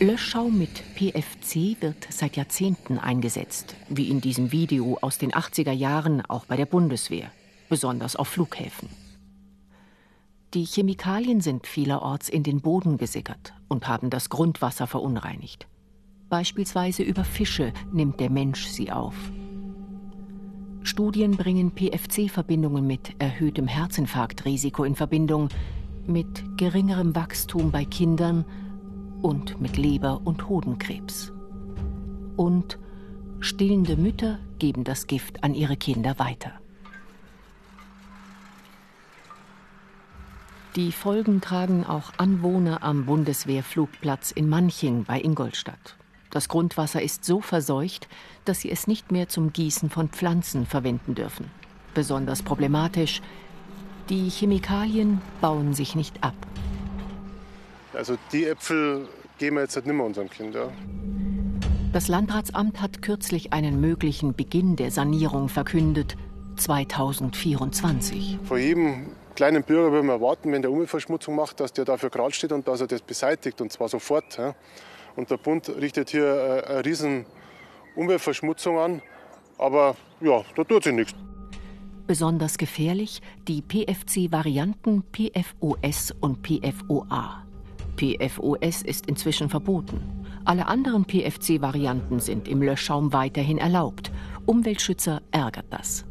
Löschschaum 0.00 0.58
mit 0.58 0.82
PFC 0.94 1.80
wird 1.80 2.08
seit 2.10 2.36
Jahrzehnten 2.36 2.98
eingesetzt, 2.98 3.76
wie 3.88 4.08
in 4.08 4.20
diesem 4.20 4.50
Video 4.50 4.98
aus 5.00 5.18
den 5.18 5.32
80er 5.32 5.72
Jahren 5.72 6.24
auch 6.26 6.46
bei 6.46 6.56
der 6.56 6.66
Bundeswehr, 6.66 7.30
besonders 7.68 8.16
auf 8.16 8.28
Flughäfen. 8.28 8.88
Die 10.54 10.64
Chemikalien 10.64 11.40
sind 11.40 11.66
vielerorts 11.66 12.28
in 12.28 12.42
den 12.42 12.60
Boden 12.60 12.98
gesickert 12.98 13.54
und 13.68 13.86
haben 13.86 14.10
das 14.10 14.28
Grundwasser 14.28 14.86
verunreinigt. 14.86 15.66
Beispielsweise 16.28 17.02
über 17.02 17.24
Fische 17.24 17.72
nimmt 17.92 18.18
der 18.18 18.28
Mensch 18.28 18.66
sie 18.66 18.90
auf. 18.90 19.14
Studien 20.84 21.36
bringen 21.36 21.70
PFC-Verbindungen 21.70 22.86
mit 22.86 23.14
erhöhtem 23.20 23.68
Herzinfarktrisiko 23.68 24.84
in 24.84 24.96
Verbindung, 24.96 25.48
mit 26.06 26.56
geringerem 26.56 27.14
Wachstum 27.14 27.70
bei 27.70 27.84
Kindern 27.84 28.44
und 29.22 29.60
mit 29.60 29.76
Leber- 29.76 30.20
und 30.24 30.48
Hodenkrebs. 30.48 31.32
Und 32.36 32.78
stillende 33.38 33.96
Mütter 33.96 34.40
geben 34.58 34.82
das 34.82 35.06
Gift 35.06 35.44
an 35.44 35.54
ihre 35.54 35.76
Kinder 35.76 36.18
weiter. 36.18 36.52
Die 40.74 40.90
Folgen 40.90 41.40
tragen 41.40 41.84
auch 41.84 42.12
Anwohner 42.16 42.82
am 42.82 43.04
Bundeswehrflugplatz 43.06 44.32
in 44.32 44.48
Manching 44.48 45.04
bei 45.04 45.20
Ingolstadt. 45.20 45.96
Das 46.32 46.48
Grundwasser 46.48 47.02
ist 47.02 47.26
so 47.26 47.42
verseucht, 47.42 48.08
dass 48.46 48.62
sie 48.62 48.70
es 48.70 48.86
nicht 48.86 49.12
mehr 49.12 49.28
zum 49.28 49.52
Gießen 49.52 49.90
von 49.90 50.08
Pflanzen 50.08 50.64
verwenden 50.64 51.14
dürfen. 51.14 51.50
Besonders 51.92 52.42
problematisch, 52.42 53.20
die 54.08 54.30
Chemikalien 54.30 55.20
bauen 55.42 55.74
sich 55.74 55.94
nicht 55.94 56.24
ab. 56.24 56.34
Also 57.92 58.16
die 58.32 58.46
Äpfel 58.46 59.06
geben 59.36 59.56
wir 59.56 59.62
jetzt 59.64 59.76
halt 59.76 59.84
nicht 59.84 59.94
mehr 59.94 60.06
unseren 60.06 60.30
Kindern. 60.30 60.72
Das 61.92 62.08
Landratsamt 62.08 62.80
hat 62.80 63.02
kürzlich 63.02 63.52
einen 63.52 63.82
möglichen 63.82 64.32
Beginn 64.32 64.76
der 64.76 64.90
Sanierung 64.90 65.50
verkündet. 65.50 66.16
2024. 66.56 68.38
Von 68.44 68.58
jedem 68.58 69.06
kleinen 69.34 69.62
Bürger 69.64 69.92
würden 69.92 70.06
wir 70.06 70.14
erwarten, 70.14 70.50
wenn 70.50 70.62
der 70.62 70.70
Umweltverschmutzung 70.70 71.34
macht, 71.34 71.60
dass 71.60 71.74
der 71.74 71.84
dafür 71.84 72.08
gerade 72.08 72.32
steht 72.32 72.52
und 72.52 72.66
dass 72.66 72.80
er 72.80 72.86
das 72.86 73.02
beseitigt 73.02 73.60
und 73.60 73.70
zwar 73.70 73.90
sofort. 73.90 74.38
Und 75.16 75.30
der 75.30 75.36
Bund 75.36 75.68
richtet 75.68 76.10
hier 76.10 76.26
äh, 76.66 76.70
eine 76.70 76.84
riesen 76.84 77.26
Umweltverschmutzung 77.96 78.78
an, 78.78 79.02
aber 79.58 79.96
ja, 80.20 80.42
da 80.56 80.64
tut 80.64 80.84
sich 80.84 80.92
nichts. 80.92 81.14
Besonders 82.06 82.58
gefährlich 82.58 83.22
die 83.46 83.62
PFC-Varianten 83.62 85.04
PFOS 85.12 86.12
und 86.20 86.42
PFOA. 86.42 87.44
PFOS 87.96 88.82
ist 88.82 89.06
inzwischen 89.06 89.48
verboten. 89.48 90.26
Alle 90.44 90.66
anderen 90.66 91.04
PFC-Varianten 91.04 92.18
sind 92.18 92.48
im 92.48 92.62
Löschschaum 92.62 93.12
weiterhin 93.12 93.58
erlaubt. 93.58 94.10
Umweltschützer 94.46 95.22
ärgert 95.30 95.66
das. 95.70 96.04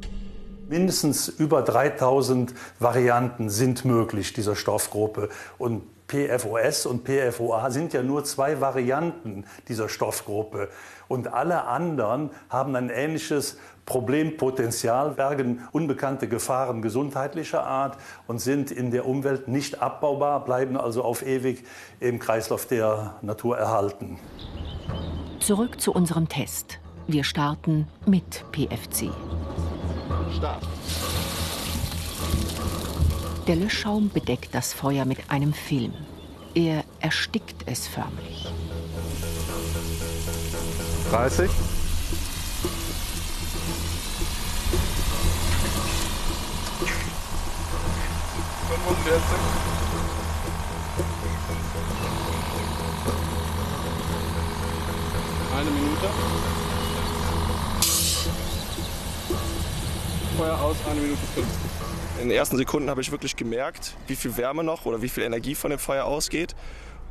Mindestens 0.69 1.27
über 1.27 1.63
3000 1.63 2.53
Varianten 2.79 3.49
sind 3.49 3.83
möglich 3.83 4.31
dieser 4.31 4.55
Stoffgruppe. 4.55 5.27
Und 5.57 5.83
PFOS 6.11 6.85
und 6.85 7.05
PFOA 7.05 7.71
sind 7.71 7.93
ja 7.93 8.03
nur 8.03 8.25
zwei 8.25 8.59
Varianten 8.59 9.45
dieser 9.69 9.87
Stoffgruppe. 9.87 10.67
Und 11.07 11.33
alle 11.33 11.63
anderen 11.63 12.31
haben 12.49 12.75
ein 12.75 12.89
ähnliches 12.89 13.57
Problempotenzial, 13.85 15.11
bergen 15.11 15.67
unbekannte 15.71 16.27
Gefahren 16.27 16.81
gesundheitlicher 16.81 17.65
Art 17.65 17.97
und 18.27 18.39
sind 18.39 18.71
in 18.71 18.91
der 18.91 19.07
Umwelt 19.07 19.47
nicht 19.47 19.81
abbaubar, 19.81 20.43
bleiben 20.43 20.75
also 20.75 21.01
auf 21.03 21.25
ewig 21.25 21.63
im 22.01 22.19
Kreislauf 22.19 22.65
der 22.65 23.15
Natur 23.21 23.57
erhalten. 23.57 24.19
Zurück 25.39 25.79
zu 25.79 25.93
unserem 25.93 26.27
Test. 26.27 26.79
Wir 27.07 27.23
starten 27.23 27.87
mit 28.05 28.43
PFC. 28.51 29.09
Start. 30.37 30.63
Der 33.47 33.55
Löschschaum 33.55 34.09
bedeckt 34.09 34.53
das 34.53 34.71
Feuer 34.71 35.03
mit 35.03 35.17
einem 35.29 35.53
Film. 35.53 35.93
Er 36.53 36.83
erstickt 36.99 37.63
es 37.65 37.87
förmlich. 37.87 38.47
30. 41.09 41.49
Eine 55.57 55.71
Minute. 55.71 56.09
Feuer 60.37 60.59
aus, 60.61 60.75
eine 60.89 61.01
Minute 61.01 61.21
fünf. 61.33 61.80
In 62.21 62.29
den 62.29 62.37
ersten 62.37 62.55
Sekunden 62.55 62.87
habe 62.91 63.01
ich 63.01 63.09
wirklich 63.09 63.35
gemerkt, 63.35 63.97
wie 64.05 64.15
viel 64.15 64.37
Wärme 64.37 64.63
noch 64.63 64.85
oder 64.85 65.01
wie 65.01 65.09
viel 65.09 65.23
Energie 65.23 65.55
von 65.55 65.71
dem 65.71 65.79
Feuer 65.79 66.05
ausgeht. 66.05 66.55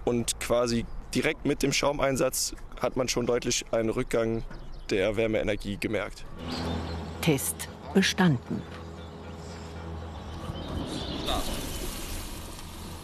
Und 0.04 0.38
quasi 0.38 0.86
direkt 1.12 1.44
mit 1.44 1.64
dem 1.64 1.72
Schaumeinsatz 1.72 2.54
hat 2.80 2.96
man 2.96 3.08
schon 3.08 3.26
deutlich 3.26 3.64
einen 3.72 3.90
Rückgang 3.90 4.44
der 4.88 5.16
Wärmeenergie 5.16 5.78
gemerkt. 5.78 6.24
Test 7.22 7.68
bestanden. 7.92 8.62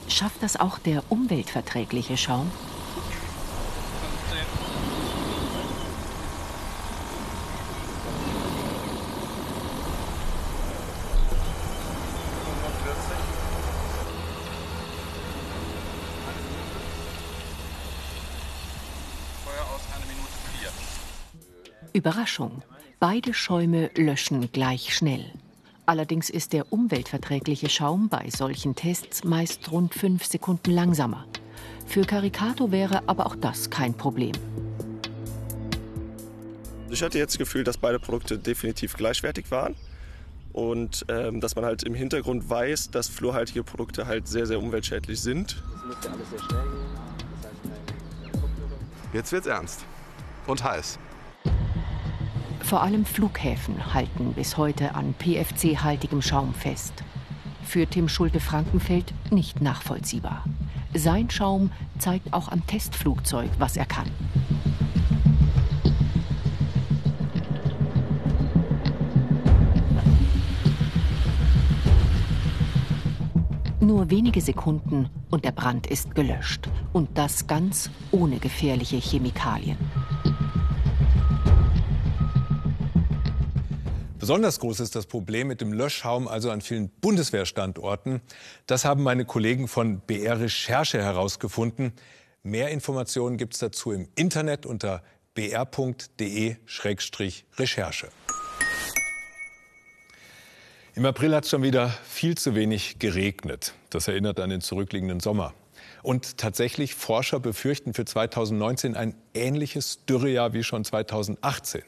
Schafft 0.07 0.45
das 0.45 0.61
auch 0.61 0.79
der 0.79 1.03
umweltverträgliche 1.09 2.17
Schaum? 2.17 2.53
Überraschung. 21.97 22.63
Beide 23.01 23.33
Schäume 23.33 23.91
löschen 23.97 24.53
gleich 24.53 24.95
schnell. 24.95 25.25
Allerdings 25.87 26.29
ist 26.29 26.53
der 26.53 26.71
umweltverträgliche 26.71 27.71
Schaum 27.71 28.11
bei 28.11 28.29
solchen 28.29 28.75
Tests 28.75 29.25
meist 29.25 29.73
rund 29.73 29.95
fünf 29.95 30.27
Sekunden 30.27 30.73
langsamer. 30.73 31.25
Für 31.87 32.03
Caricato 32.03 32.71
wäre 32.71 33.09
aber 33.09 33.25
auch 33.25 33.37
das 33.37 33.71
kein 33.71 33.95
Problem. 33.95 34.33
Ich 36.91 37.03
hatte 37.03 37.19
jetzt 37.19 37.33
das 37.35 37.39
Gefühl, 37.39 37.65
dass 37.65 37.79
beide 37.79 37.99
Produkte 37.99 38.39
definitiv 38.39 38.95
gleichwertig 38.95 39.51
waren 39.51 39.75
und 40.53 41.07
ähm, 41.09 41.41
dass 41.41 41.57
man 41.57 41.65
halt 41.65 41.83
im 41.83 41.95
Hintergrund 41.95 42.51
weiß, 42.51 42.91
dass 42.91 43.09
fluorhaltige 43.09 43.65
Produkte 43.65 44.07
halt 44.07 44.29
sehr, 44.29 44.45
sehr 44.47 44.59
umweltschädlich 44.59 45.19
sind. 45.19 45.63
Jetzt 49.15 49.33
wird's 49.33 49.47
ernst 49.47 49.87
und 50.47 50.63
heiß. 50.63 50.99
Vor 52.67 52.83
allem 52.83 53.05
Flughäfen 53.05 53.95
halten 53.95 54.33
bis 54.33 54.57
heute 54.57 54.97
an 54.97 55.15
PFC-haltigem 55.21 56.21
Schaum 56.21 56.53
fest. 56.53 57.05
Für 57.63 57.87
Tim 57.87 58.09
Schulte-Frankenfeld 58.09 59.15
nicht 59.31 59.61
nachvollziehbar. 59.61 60.45
Sein 60.93 61.31
Schaum 61.31 61.71
zeigt 62.01 62.33
auch 62.33 62.49
am 62.49 62.67
Testflugzeug, 62.67 63.51
was 63.61 63.77
er 63.77 63.87
kann. 63.87 64.11
Nur 73.79 74.11
wenige 74.11 74.41
Sekunden 74.41 75.09
und 75.31 75.45
der 75.45 75.53
Brand 75.53 75.87
ist 75.87 76.17
gelöscht. 76.17 76.69
Und 76.93 77.17
das 77.17 77.47
ganz 77.47 77.91
ohne 78.11 78.41
gefährliche 78.41 78.97
Chemikalien. 78.97 79.79
Besonders 84.27 84.59
groß 84.59 84.81
ist 84.81 84.97
das 84.97 85.07
Problem 85.07 85.47
mit 85.47 85.61
dem 85.61 85.73
Löschschaum 85.73 86.27
also 86.27 86.51
an 86.51 86.61
vielen 86.61 86.89
Bundeswehrstandorten. 86.89 88.21
Das 88.67 88.85
haben 88.85 89.05
meine 89.05 89.25
Kollegen 89.25 89.69
von 89.69 90.01
BR 90.01 90.41
Recherche 90.41 91.01
herausgefunden. 91.01 91.93
Mehr 92.43 92.71
Informationen 92.71 93.37
gibt 93.37 93.55
es 93.55 93.61
dazu 93.61 93.93
im 93.93 94.09
Internet 94.17 94.67
unter 94.67 95.05
br.de-recherche. 95.35 96.59
Im 100.97 101.07
April 101.07 101.33
hat 101.33 101.45
es 101.45 101.51
schon 101.51 101.63
wieder 101.63 101.91
viel 102.05 102.37
zu 102.37 102.57
wenig 102.57 102.99
geregnet. 102.99 103.75
Das 103.91 104.09
erinnert 104.09 104.41
an 104.41 104.51
den 104.51 104.61
zurückliegenden 104.61 105.21
Sommer. 105.21 105.55
Und 106.03 106.37
tatsächlich, 106.37 106.97
Forscher 106.97 107.39
befürchten 107.39 107.95
für 107.95 108.05
2019 108.05 108.97
ein 108.97 109.15
ähnliches 109.35 110.05
Dürrejahr 110.05 110.53
wie 110.53 110.65
schon 110.65 110.85
2018. 110.85 111.85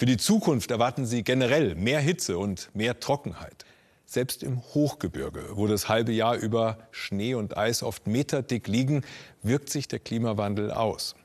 Für 0.00 0.06
die 0.06 0.16
Zukunft 0.16 0.70
erwarten 0.70 1.04
sie 1.04 1.22
generell 1.22 1.74
mehr 1.74 2.00
Hitze 2.00 2.38
und 2.38 2.70
mehr 2.72 3.00
Trockenheit. 3.00 3.66
Selbst 4.06 4.42
im 4.42 4.62
Hochgebirge, 4.72 5.50
wo 5.56 5.66
das 5.66 5.90
halbe 5.90 6.10
Jahr 6.10 6.36
über 6.36 6.78
Schnee 6.90 7.34
und 7.34 7.58
Eis 7.58 7.82
oft 7.82 8.06
meterdick 8.06 8.66
liegen, 8.66 9.02
wirkt 9.42 9.68
sich 9.68 9.88
der 9.88 9.98
Klimawandel 9.98 10.70
aus. 10.70 11.16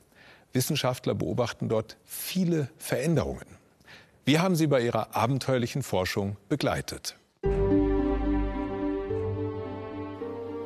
Wissenschaftler 0.52 1.14
beobachten 1.14 1.70
dort 1.70 1.96
viele 2.04 2.68
Veränderungen. 2.76 3.46
Wir 4.26 4.42
haben 4.42 4.56
sie 4.56 4.66
bei 4.66 4.82
ihrer 4.82 5.16
abenteuerlichen 5.16 5.82
Forschung 5.82 6.36
begleitet. 6.50 7.16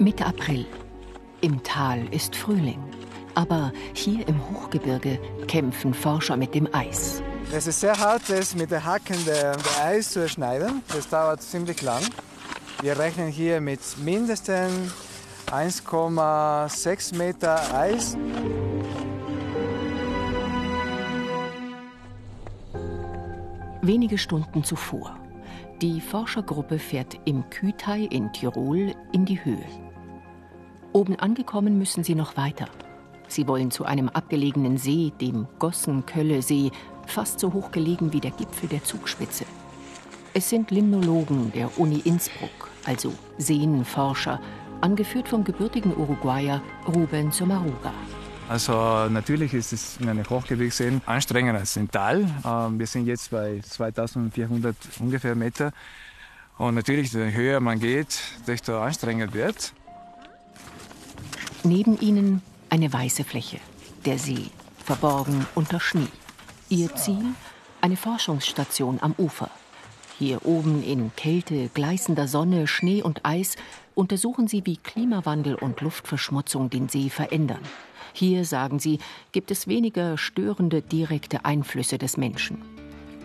Mitte 0.01 0.27
April. 0.27 0.67
Im 1.43 1.63
Tal 1.63 2.13
ist 2.13 2.35
Frühling. 2.35 2.83
Aber 3.37 3.73
hier 3.95 4.27
im 4.27 4.51
Hochgebirge 4.51 5.21
kämpfen 5.47 5.95
Forscher 5.95 6.37
mit 6.37 6.57
dem 6.57 6.75
Eis. 6.75 7.23
Es 7.53 7.67
ist 7.67 7.81
sehr 7.81 7.99
hart, 7.99 8.23
das 8.29 8.55
mit 8.55 8.71
den 8.71 8.85
Hacken 8.85 9.25
der, 9.25 9.57
der 9.57 9.85
Eis 9.85 10.13
zu 10.13 10.29
schneiden. 10.29 10.83
Das 10.89 11.09
dauert 11.09 11.43
ziemlich 11.43 11.83
lang. 11.83 12.03
Wir 12.81 12.99
rechnen 12.99 13.29
hier 13.29 13.61
mit 13.61 13.81
mindestens 13.99 14.93
1,6 15.47 17.17
Meter 17.17 17.75
Eis. 17.75 18.17
Wenige 23.83 24.19
Stunden 24.19 24.63
zuvor. 24.63 25.19
Die 25.83 26.01
Forschergruppe 26.01 26.79
fährt 26.79 27.19
im 27.25 27.49
Kütai 27.51 28.03
in 28.11 28.33
Tirol 28.33 28.95
in 29.13 29.25
die 29.25 29.45
Höhe. 29.45 29.65
Oben 30.93 31.17
angekommen 31.17 31.79
müssen 31.79 32.05
sie 32.05 32.15
noch 32.15 32.37
weiter. 32.37 32.67
Sie 33.29 33.47
wollen 33.49 33.71
zu 33.71 33.85
einem 33.85 34.09
abgelegenen 34.09 34.77
See, 34.77 35.13
dem 35.21 35.47
Gossenkölle-See, 35.59 36.71
fast 37.07 37.41
so 37.41 37.53
hoch 37.53 37.71
gelegen 37.71 38.13
wie 38.13 38.21
der 38.21 38.31
Gipfel 38.31 38.69
der 38.69 38.85
Zugspitze. 38.85 39.45
Es 40.33 40.49
sind 40.49 40.71
Limnologen 40.71 41.51
der 41.53 41.79
Uni 41.79 42.01
Innsbruck, 42.05 42.71
also 42.85 43.13
Seenforscher, 43.39 44.41
angeführt 44.81 45.29
vom 45.29 45.45
gebürtigen 45.45 45.97
Uruguayer 45.97 46.63
Ruben 46.87 47.33
Somaruga. 47.33 47.93
Also 48.49 49.09
natürlich 49.09 49.55
ist 49.55 49.73
es 49.73 49.97
in 49.99 50.09
einer 50.09 50.29
Hochgebirgsseen 50.29 51.01
anstrengender 51.07 51.61
als 51.61 51.77
im 51.77 51.91
Tal. 51.91 52.27
Ähm, 52.45 52.79
wir 52.79 52.87
sind 52.87 53.07
jetzt 53.07 53.31
bei 53.31 53.61
2400 53.61 54.75
ungefähr 54.99 55.37
Meter. 55.37 55.73
Und 56.59 56.75
natürlich, 56.75 57.13
je 57.13 57.33
höher 57.33 57.61
man 57.61 57.79
geht, 57.79 58.21
desto 58.47 58.81
anstrengender 58.81 59.33
wird. 59.33 59.73
Neben 61.63 61.99
ihnen 62.01 62.43
eine 62.71 62.93
weiße 62.93 63.23
Fläche, 63.25 63.59
der 64.05 64.19
See, 64.19 64.51
verborgen 64.85 65.47
unter 65.55 65.79
Schnee. 65.79 66.09
Ihr 66.73 66.95
Ziel? 66.95 67.35
Eine 67.81 67.97
Forschungsstation 67.97 68.99
am 69.01 69.17
Ufer. 69.19 69.51
Hier 70.21 70.47
oben 70.47 70.85
in 70.85 71.11
Kälte, 71.17 71.69
gleißender 71.75 72.29
Sonne, 72.29 72.69
Schnee 72.69 73.03
und 73.03 73.27
Eis 73.27 73.57
untersuchen 73.97 74.47
sie, 74.47 74.65
wie 74.67 74.77
Klimawandel 74.77 75.57
und 75.57 75.81
Luftverschmutzung 75.81 76.71
den 76.71 76.89
See 76.89 77.11
verändern. 77.11 77.63
Hier, 78.13 78.45
sagen 78.45 78.79
sie, 78.79 79.01
gibt 79.33 79.51
es 79.51 79.67
weniger 79.67 80.17
störende 80.17 80.81
direkte 80.81 81.45
Einflüsse 81.45 81.99
des 81.99 82.17
Menschen. 82.17 82.63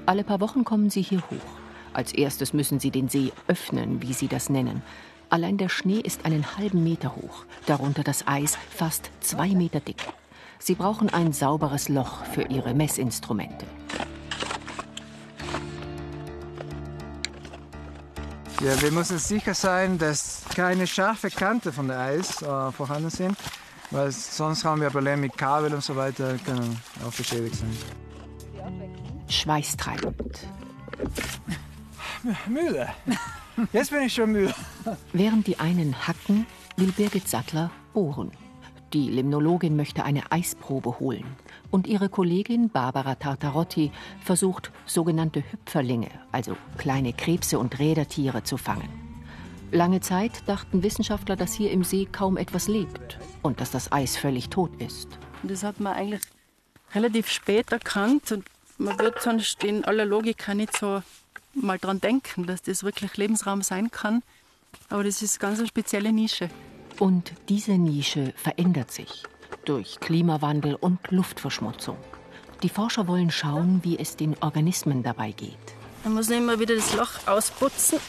Alle 0.08 0.24
paar 0.24 0.42
Wochen 0.42 0.64
kommen 0.64 0.90
sie 0.90 1.04
hier 1.04 1.22
hoch. 1.22 1.46
Als 1.94 2.14
erstes 2.14 2.52
müssen 2.52 2.80
sie 2.80 2.90
den 2.90 3.10
See 3.10 3.32
öffnen, 3.48 4.02
wie 4.02 4.14
sie 4.14 4.28
das 4.28 4.50
nennen. 4.50 4.82
Allein 5.30 5.60
der 5.60 5.70
Schnee 5.70 6.00
ist 6.00 6.26
einen 6.26 6.58
halben 6.58 6.84
Meter 6.84 7.16
hoch, 7.16 7.46
darunter 7.68 8.02
das 8.02 8.28
Eis 8.28 8.58
fast 8.72 9.12
zwei 9.22 9.50
Meter 9.50 9.82
dick. 9.82 10.04
Sie 10.66 10.74
brauchen 10.74 11.12
ein 11.12 11.32
sauberes 11.32 11.90
Loch 11.90 12.26
für 12.26 12.42
ihre 12.42 12.74
Messinstrumente. 12.74 13.68
Ja, 18.62 18.82
wir 18.82 18.92
müssen 18.92 19.20
sicher 19.20 19.54
sein, 19.54 20.00
dass 20.00 20.42
keine 20.56 20.88
scharfe 20.88 21.30
Kante 21.30 21.72
von 21.72 21.88
der 21.88 22.00
Eis 22.00 22.42
äh, 22.42 22.72
vorhanden 22.72 23.12
sind, 23.12 23.38
weil 23.92 24.12
sonst 24.12 24.66
haben 24.66 24.82
wir 24.82 24.90
Probleme 24.90 25.18
mit 25.18 25.38
Kabel 25.38 25.72
und 25.72 25.84
so 25.84 25.96
weiter, 25.96 26.36
können 26.40 26.82
auch 27.08 27.14
beschädigt 27.14 27.58
sein. 27.58 27.78
Schweißtreibend. 29.28 30.48
Müde. 32.48 32.88
Jetzt 33.72 33.92
bin 33.92 34.02
ich 34.02 34.16
schon 34.16 34.32
müde. 34.32 34.56
Während 35.14 35.46
die 35.46 35.60
einen 35.60 36.08
hacken, 36.08 36.48
will 36.76 36.92
Birgit 36.92 37.30
Sattler 37.30 37.70
bohren. 37.94 38.32
Die 38.96 39.10
Limnologin 39.10 39.76
möchte 39.76 40.06
eine 40.06 40.32
Eisprobe 40.32 41.02
holen. 41.02 41.26
Und 41.70 41.86
ihre 41.86 42.08
Kollegin 42.08 42.70
Barbara 42.70 43.16
Tartarotti 43.16 43.92
versucht, 44.24 44.72
sogenannte 44.86 45.44
Hüpferlinge, 45.52 46.10
also 46.32 46.56
kleine 46.78 47.12
Krebse 47.12 47.60
und 47.60 47.78
Rädertiere, 47.78 48.44
zu 48.44 48.56
fangen. 48.56 48.88
Lange 49.74 50.00
Zeit 50.00 50.48
dachten 50.48 50.82
Wissenschaftler, 50.82 51.36
dass 51.36 51.54
hier 51.54 51.72
im 51.72 51.84
See 51.84 52.08
kaum 52.10 52.38
etwas 52.38 52.70
lebt 52.70 53.20
und 53.42 53.60
dass 53.60 53.70
das 53.70 53.92
Eis 53.92 54.16
völlig 54.16 54.48
tot 54.48 54.72
ist. 54.82 55.10
Das 55.44 55.64
hat 55.64 55.82
man 55.82 55.94
eigentlich 55.94 56.22
relativ 56.94 57.30
spät 57.30 57.74
erkannt 57.74 58.32
und 58.32 58.46
man 58.78 58.98
wird 58.98 59.22
sonst 59.22 59.62
in 59.66 59.84
aller 59.84 60.06
Logik 60.06 60.48
nicht 60.56 60.78
so 60.78 61.04
mal 61.54 61.80
dran 61.80 62.00
denken, 62.00 62.48
dass 62.48 62.62
das 62.62 62.86
wirklich 62.86 63.18
Lebensraum 63.18 63.62
sein 63.62 63.92
kann. 63.92 64.24
Aber 64.88 65.04
das 65.04 65.22
ist 65.22 65.42
ganz 65.42 65.60
eine 65.60 65.68
spezielle 65.68 66.14
Nische. 66.14 66.50
Und 67.00 67.34
diese 67.50 67.74
Nische 67.74 68.34
verändert 68.36 68.92
sich 68.92 69.24
durch 69.66 70.00
Klimawandel 70.00 70.76
und 70.76 71.00
Luftverschmutzung. 71.12 71.98
Die 72.64 72.70
Forscher 72.70 73.08
wollen 73.08 73.32
schauen, 73.32 73.82
wie 73.84 74.00
es 74.00 74.16
den 74.16 74.36
Organismen 74.42 75.04
dabei 75.04 75.32
geht. 75.32 75.58
Man 76.04 76.14
muss 76.14 76.30
immer 76.30 76.60
wieder 76.60 76.76
das 76.76 76.96
Loch 76.96 77.28
ausputzen, 77.28 78.00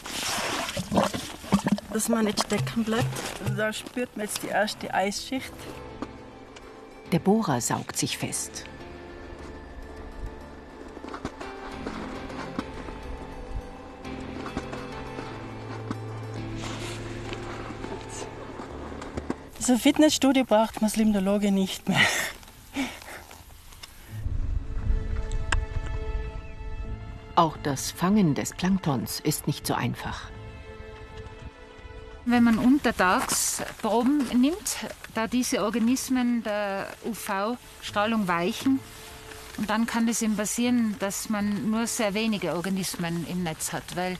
dass 1.91 2.09
man 2.09 2.25
nicht 2.25 2.41
stecken 2.45 2.83
bleibt. 2.83 3.05
Da 3.57 3.73
spürt 3.73 4.15
man 4.15 4.25
jetzt 4.25 4.43
die 4.43 4.47
erste 4.47 4.93
Eisschicht. 4.93 5.53
Der 7.11 7.19
Bohrer 7.19 7.59
saugt 7.59 7.97
sich 7.97 8.17
fest. 8.17 8.65
So 19.67 19.73
ein 19.73 19.79
Fitnessstudio 19.79 20.45
braucht 20.45 20.79
Limnologe 20.95 21.51
nicht 21.51 21.89
mehr. 21.89 21.99
Auch 27.35 27.57
das 27.63 27.91
Fangen 27.91 28.33
des 28.33 28.53
Planktons 28.53 29.19
ist 29.19 29.45
nicht 29.45 29.67
so 29.67 29.73
einfach. 29.73 30.31
Wenn 32.23 32.45
man 32.45 32.59
untertags 32.59 33.61
Proben 33.81 34.25
nimmt, 34.29 34.77
da 35.13 35.27
diese 35.27 35.61
Organismen 35.61 36.43
der 36.43 36.87
UV-Strahlung 37.03 38.29
weichen, 38.29 38.79
und 39.57 39.69
dann 39.69 39.85
kann 39.85 40.07
es 40.07 40.21
eben 40.21 40.37
passieren, 40.37 40.95
dass 40.99 41.27
man 41.27 41.69
nur 41.69 41.87
sehr 41.87 42.13
wenige 42.13 42.55
Organismen 42.55 43.27
im 43.27 43.43
Netz 43.43 43.73
hat, 43.73 43.97
weil 43.97 44.17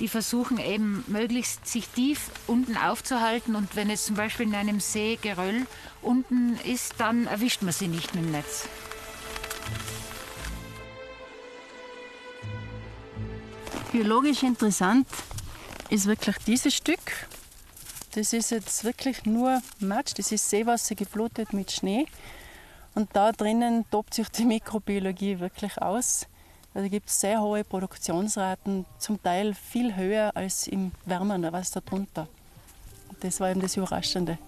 die 0.00 0.08
versuchen 0.08 0.58
eben 0.58 1.04
möglichst 1.06 1.66
sich 1.66 1.88
tief 1.88 2.30
unten 2.46 2.76
aufzuhalten 2.76 3.54
und 3.54 3.76
wenn 3.76 3.90
es 3.90 4.04
zum 4.06 4.16
Beispiel 4.16 4.46
in 4.46 4.54
einem 4.54 4.80
See 4.80 5.18
Geröll 5.20 5.66
unten 6.00 6.58
ist, 6.64 6.94
dann 6.98 7.26
erwischt 7.26 7.62
man 7.62 7.72
sie 7.72 7.88
nicht 7.88 8.14
mit 8.14 8.24
dem 8.24 8.32
Netz. 8.32 8.68
Biologisch 13.92 14.42
interessant 14.42 15.06
ist 15.90 16.06
wirklich 16.06 16.36
dieses 16.46 16.74
Stück. 16.74 17.28
Das 18.14 18.32
ist 18.32 18.50
jetzt 18.50 18.84
wirklich 18.84 19.24
nur 19.24 19.62
Matsch, 19.80 20.14
das 20.16 20.32
ist 20.32 20.48
Seewasser 20.48 20.94
geflutet 20.94 21.52
mit 21.52 21.70
Schnee. 21.70 22.06
Und 22.94 23.10
da 23.14 23.32
drinnen 23.32 23.84
tobt 23.90 24.14
sich 24.14 24.28
die 24.30 24.44
Mikrobiologie 24.44 25.40
wirklich 25.40 25.76
aus. 25.80 26.26
Also 26.74 26.88
gibt 26.88 27.08
es 27.08 27.20
sehr 27.20 27.40
hohe 27.40 27.64
Produktionsraten, 27.64 28.86
zum 28.98 29.22
Teil 29.22 29.54
viel 29.54 29.94
höher 29.94 30.32
als 30.34 30.66
im 30.66 30.92
wärmeren 31.04 31.52
Wasser 31.52 31.82
drunter. 31.82 32.28
Das 33.20 33.40
war 33.40 33.50
eben 33.50 33.60
das 33.60 33.76
Überraschende. 33.76 34.38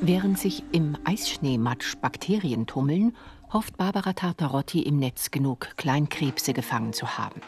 Während 0.00 0.38
sich 0.38 0.62
im 0.72 0.96
Eisschneematsch 1.04 1.96
Bakterien 1.96 2.66
tummeln, 2.66 3.16
hofft 3.52 3.76
Barbara 3.76 4.12
Tartarotti 4.12 4.82
im 4.82 4.98
Netz 4.98 5.30
genug 5.30 5.76
Kleinkrebse 5.76 6.52
gefangen 6.52 6.92
zu 6.92 7.18
haben. 7.18 7.40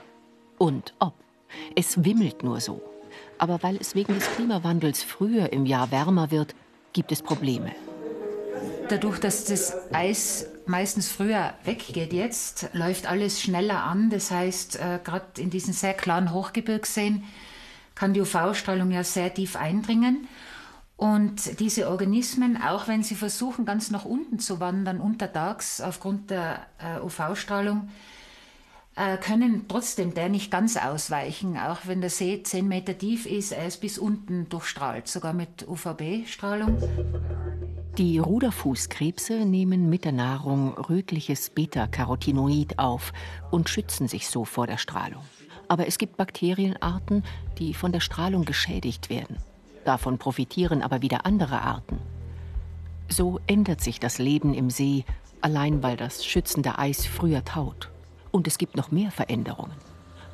Und 0.59 0.95
ob. 0.99 1.15
Es 1.75 2.05
wimmelt 2.05 2.43
nur 2.43 2.61
so. 2.61 2.81
Aber 3.39 3.63
weil 3.63 3.77
es 3.77 3.95
wegen 3.95 4.15
des 4.15 4.27
Klimawandels 4.31 5.03
früher 5.03 5.53
im 5.53 5.67
Jahr 5.67 5.91
wärmer 5.91 6.31
wird, 6.31 6.55
gibt 6.93 7.13
es 7.13 7.23
Probleme. 7.23 7.73
Dadurch, 8.89 9.19
dass 9.19 9.45
das 9.45 9.75
Eis 9.93 10.47
meistens 10.67 11.09
früher 11.09 11.55
weggeht 11.65 12.13
jetzt, 12.13 12.69
läuft 12.73 13.07
alles 13.07 13.41
schneller 13.41 13.85
an. 13.85 14.11
Das 14.11 14.31
heißt, 14.31 14.77
äh, 14.77 15.01
gerade 15.03 15.41
in 15.41 15.51
diesen 15.51 15.73
sehr 15.73 15.95
klaren 15.95 16.33
Hochgebirgsseen 16.33 17.25
kann 17.95 18.15
die 18.15 18.21
UV-Strahlung 18.21 18.91
ja 18.91 19.05
sehr 19.05 19.33
tief 19.33 19.57
eindringen. 19.57 20.27
Und 20.97 21.61
diese 21.61 21.89
Organismen, 21.89 22.61
auch 22.61 22.87
wenn 22.87 23.03
sie 23.03 23.17
versuchen, 23.17 23.65
ganz 23.65 23.91
nach 23.91 24.05
unten 24.05 24.39
zu 24.39 24.61
wandern, 24.61 25.01
untertags 25.01 25.81
aufgrund 25.81 26.31
der 26.31 26.67
äh, 26.79 27.01
UV-Strahlung, 27.01 27.89
äh, 28.97 29.17
können 29.19 29.67
trotzdem 29.69 30.15
der 30.15 30.29
nicht 30.29 30.51
ganz 30.51 30.77
ausweichen. 30.77 31.59
Auch 31.59 31.81
wenn 31.85 32.01
der 32.01 32.11
See 32.11 32.43
10 32.43 32.67
Meter 32.69 32.97
tief 32.97 33.27
ist, 33.27 33.53
er 33.53 33.67
ist 33.67 33.81
bis 33.81 33.99
unten 33.99 34.49
durchstrahlt, 34.49 35.09
sogar 35.09 35.33
mit 35.33 35.67
UVB-Strahlung. 35.67 36.79
Die 37.99 38.19
Ruderfußkrebse 38.19 39.45
nehmen 39.45 39.89
mit 39.89 40.05
der 40.05 40.11
Nahrung 40.11 40.75
rötliches 40.75 41.51
Beta-Carotinoid 41.51 42.81
auf 42.81 43.13
und 43.53 43.69
schützen 43.69 44.09
sich 44.09 44.27
so 44.29 44.45
vor 44.45 44.67
der 44.67 44.79
Strahlung. 44.79 45.23
Aber 45.69 45.87
es 45.87 45.97
gibt 45.97 46.17
Bakterienarten, 46.17 47.23
die 47.59 47.73
von 47.73 47.93
der 47.93 48.01
Strahlung 48.01 48.45
geschädigt 48.45 49.11
werden. 49.11 49.37
Davon 49.85 50.19
profitieren 50.19 50.83
aber 50.83 51.03
wieder 51.03 51.25
andere 51.25 51.63
Arten. 51.63 52.01
So 53.09 53.39
ändert 53.47 53.81
sich 53.81 54.01
das 54.01 54.19
Leben 54.19 54.55
im 54.55 54.71
See, 54.71 55.05
allein 55.41 55.85
weil 55.85 55.97
das 55.97 56.25
schützende 56.25 56.81
Eis 56.81 57.07
früher 57.07 57.45
taut. 57.45 57.91
Und 58.33 58.49
es 58.49 58.59
gibt 58.59 58.77
noch 58.77 58.91
mehr 58.91 59.13
Veränderungen. 59.13 59.77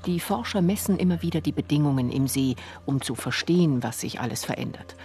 Die 0.07 0.18
Forscher 0.18 0.62
messen 0.62 0.96
immer 0.96 1.20
wieder 1.20 1.42
die 1.42 1.53
Bedingungen 1.53 2.11
im 2.11 2.27
See, 2.27 2.57
um 2.87 3.03
zu 3.03 3.14
verstehen, 3.14 3.83
was 3.83 4.01
sich 4.01 4.18
alles 4.18 4.46
verändert 4.46 4.96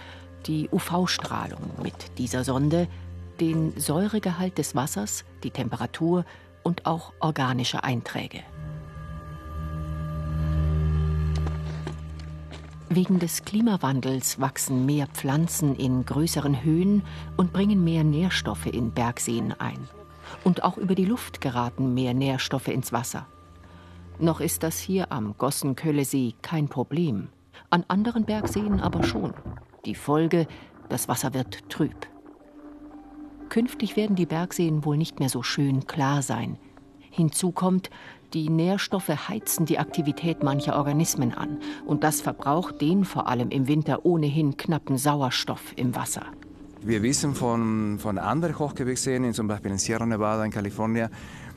die 0.46 0.68
UV-Strahlung 0.70 1.70
mit 1.82 2.18
dieser 2.18 2.44
Sonde, 2.44 2.88
den 3.40 3.78
Säuregehalt 3.78 4.58
des 4.58 4.74
Wassers, 4.74 5.24
die 5.42 5.50
Temperatur 5.50 6.24
und 6.62 6.86
auch 6.86 7.12
organische 7.20 7.84
Einträge. 7.84 8.42
Wegen 12.88 13.18
des 13.18 13.44
Klimawandels 13.44 14.40
wachsen 14.40 14.86
mehr 14.86 15.08
Pflanzen 15.08 15.74
in 15.74 16.04
größeren 16.04 16.62
Höhen 16.62 17.02
und 17.36 17.52
bringen 17.52 17.82
mehr 17.82 18.04
Nährstoffe 18.04 18.66
in 18.66 18.92
Bergseen 18.92 19.52
ein. 19.58 19.88
Und 20.44 20.62
auch 20.62 20.76
über 20.76 20.94
die 20.94 21.04
Luft 21.04 21.40
geraten 21.40 21.94
mehr 21.94 22.14
Nährstoffe 22.14 22.68
ins 22.68 22.92
Wasser. 22.92 23.26
Noch 24.18 24.40
ist 24.40 24.62
das 24.62 24.78
hier 24.78 25.12
am 25.12 25.36
Gossenköllesee 25.36 26.34
kein 26.42 26.68
Problem, 26.68 27.28
an 27.70 27.84
anderen 27.88 28.24
Bergseen 28.24 28.80
aber 28.80 29.02
schon. 29.02 29.34
Die 29.86 29.94
Folge, 29.94 30.48
das 30.88 31.08
Wasser 31.08 31.32
wird 31.32 31.70
trüb. 31.70 31.94
Künftig 33.48 33.96
werden 33.96 34.16
die 34.16 34.26
Bergseen 34.26 34.84
wohl 34.84 34.96
nicht 34.96 35.20
mehr 35.20 35.28
so 35.28 35.44
schön 35.44 35.86
klar 35.86 36.22
sein. 36.22 36.58
Hinzu 37.10 37.52
kommt, 37.52 37.90
die 38.34 38.50
Nährstoffe 38.50 39.28
heizen 39.28 39.64
die 39.64 39.78
Aktivität 39.78 40.42
mancher 40.42 40.76
Organismen 40.76 41.32
an 41.32 41.58
und 41.86 42.02
das 42.02 42.20
verbraucht 42.20 42.80
den 42.80 43.04
vor 43.04 43.28
allem 43.28 43.50
im 43.50 43.68
Winter 43.68 44.04
ohnehin 44.04 44.56
knappen 44.56 44.98
Sauerstoff 44.98 45.72
im 45.76 45.94
Wasser. 45.94 46.26
Wir 46.82 47.02
wissen 47.02 47.34
von, 47.34 47.98
von 47.98 48.18
anderen 48.18 48.58
Hochgebirgsseen, 48.58 49.32
zum 49.32 49.48
Beispiel 49.48 49.70
in 49.70 49.78
Sierra 49.78 50.04
Nevada 50.04 50.44
in 50.44 50.50
Kalifornien, 50.50 51.08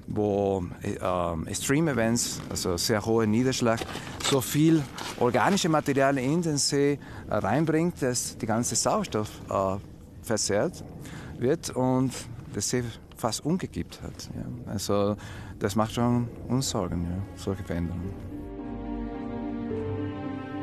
wo 0.09 0.63
äh, 0.81 1.49
Extreme 1.49 1.91
Events, 1.91 2.41
also 2.49 2.77
sehr 2.77 3.05
hoher 3.05 3.25
Niederschlag, 3.25 3.79
so 4.23 4.41
viel 4.41 4.83
organische 5.19 5.69
Materialien 5.69 6.33
in 6.33 6.41
den 6.41 6.57
See 6.57 6.99
äh, 7.29 7.35
reinbringt, 7.35 8.01
dass 8.01 8.37
die 8.37 8.45
ganze 8.45 8.75
Sauerstoff 8.75 9.29
äh, 9.49 9.77
verzerrt 10.21 10.83
wird 11.37 11.69
und 11.71 12.11
der 12.53 12.61
See 12.61 12.83
fast 13.15 13.45
umgekippt 13.45 14.01
hat. 14.01 14.29
Ja. 14.35 14.71
Also 14.71 15.15
das 15.59 15.75
macht 15.75 15.93
schon 15.93 16.27
uns 16.47 16.69
Sorgen, 16.69 17.03
ja, 17.03 17.21
solche 17.35 17.63
Veränderungen. 17.63 18.13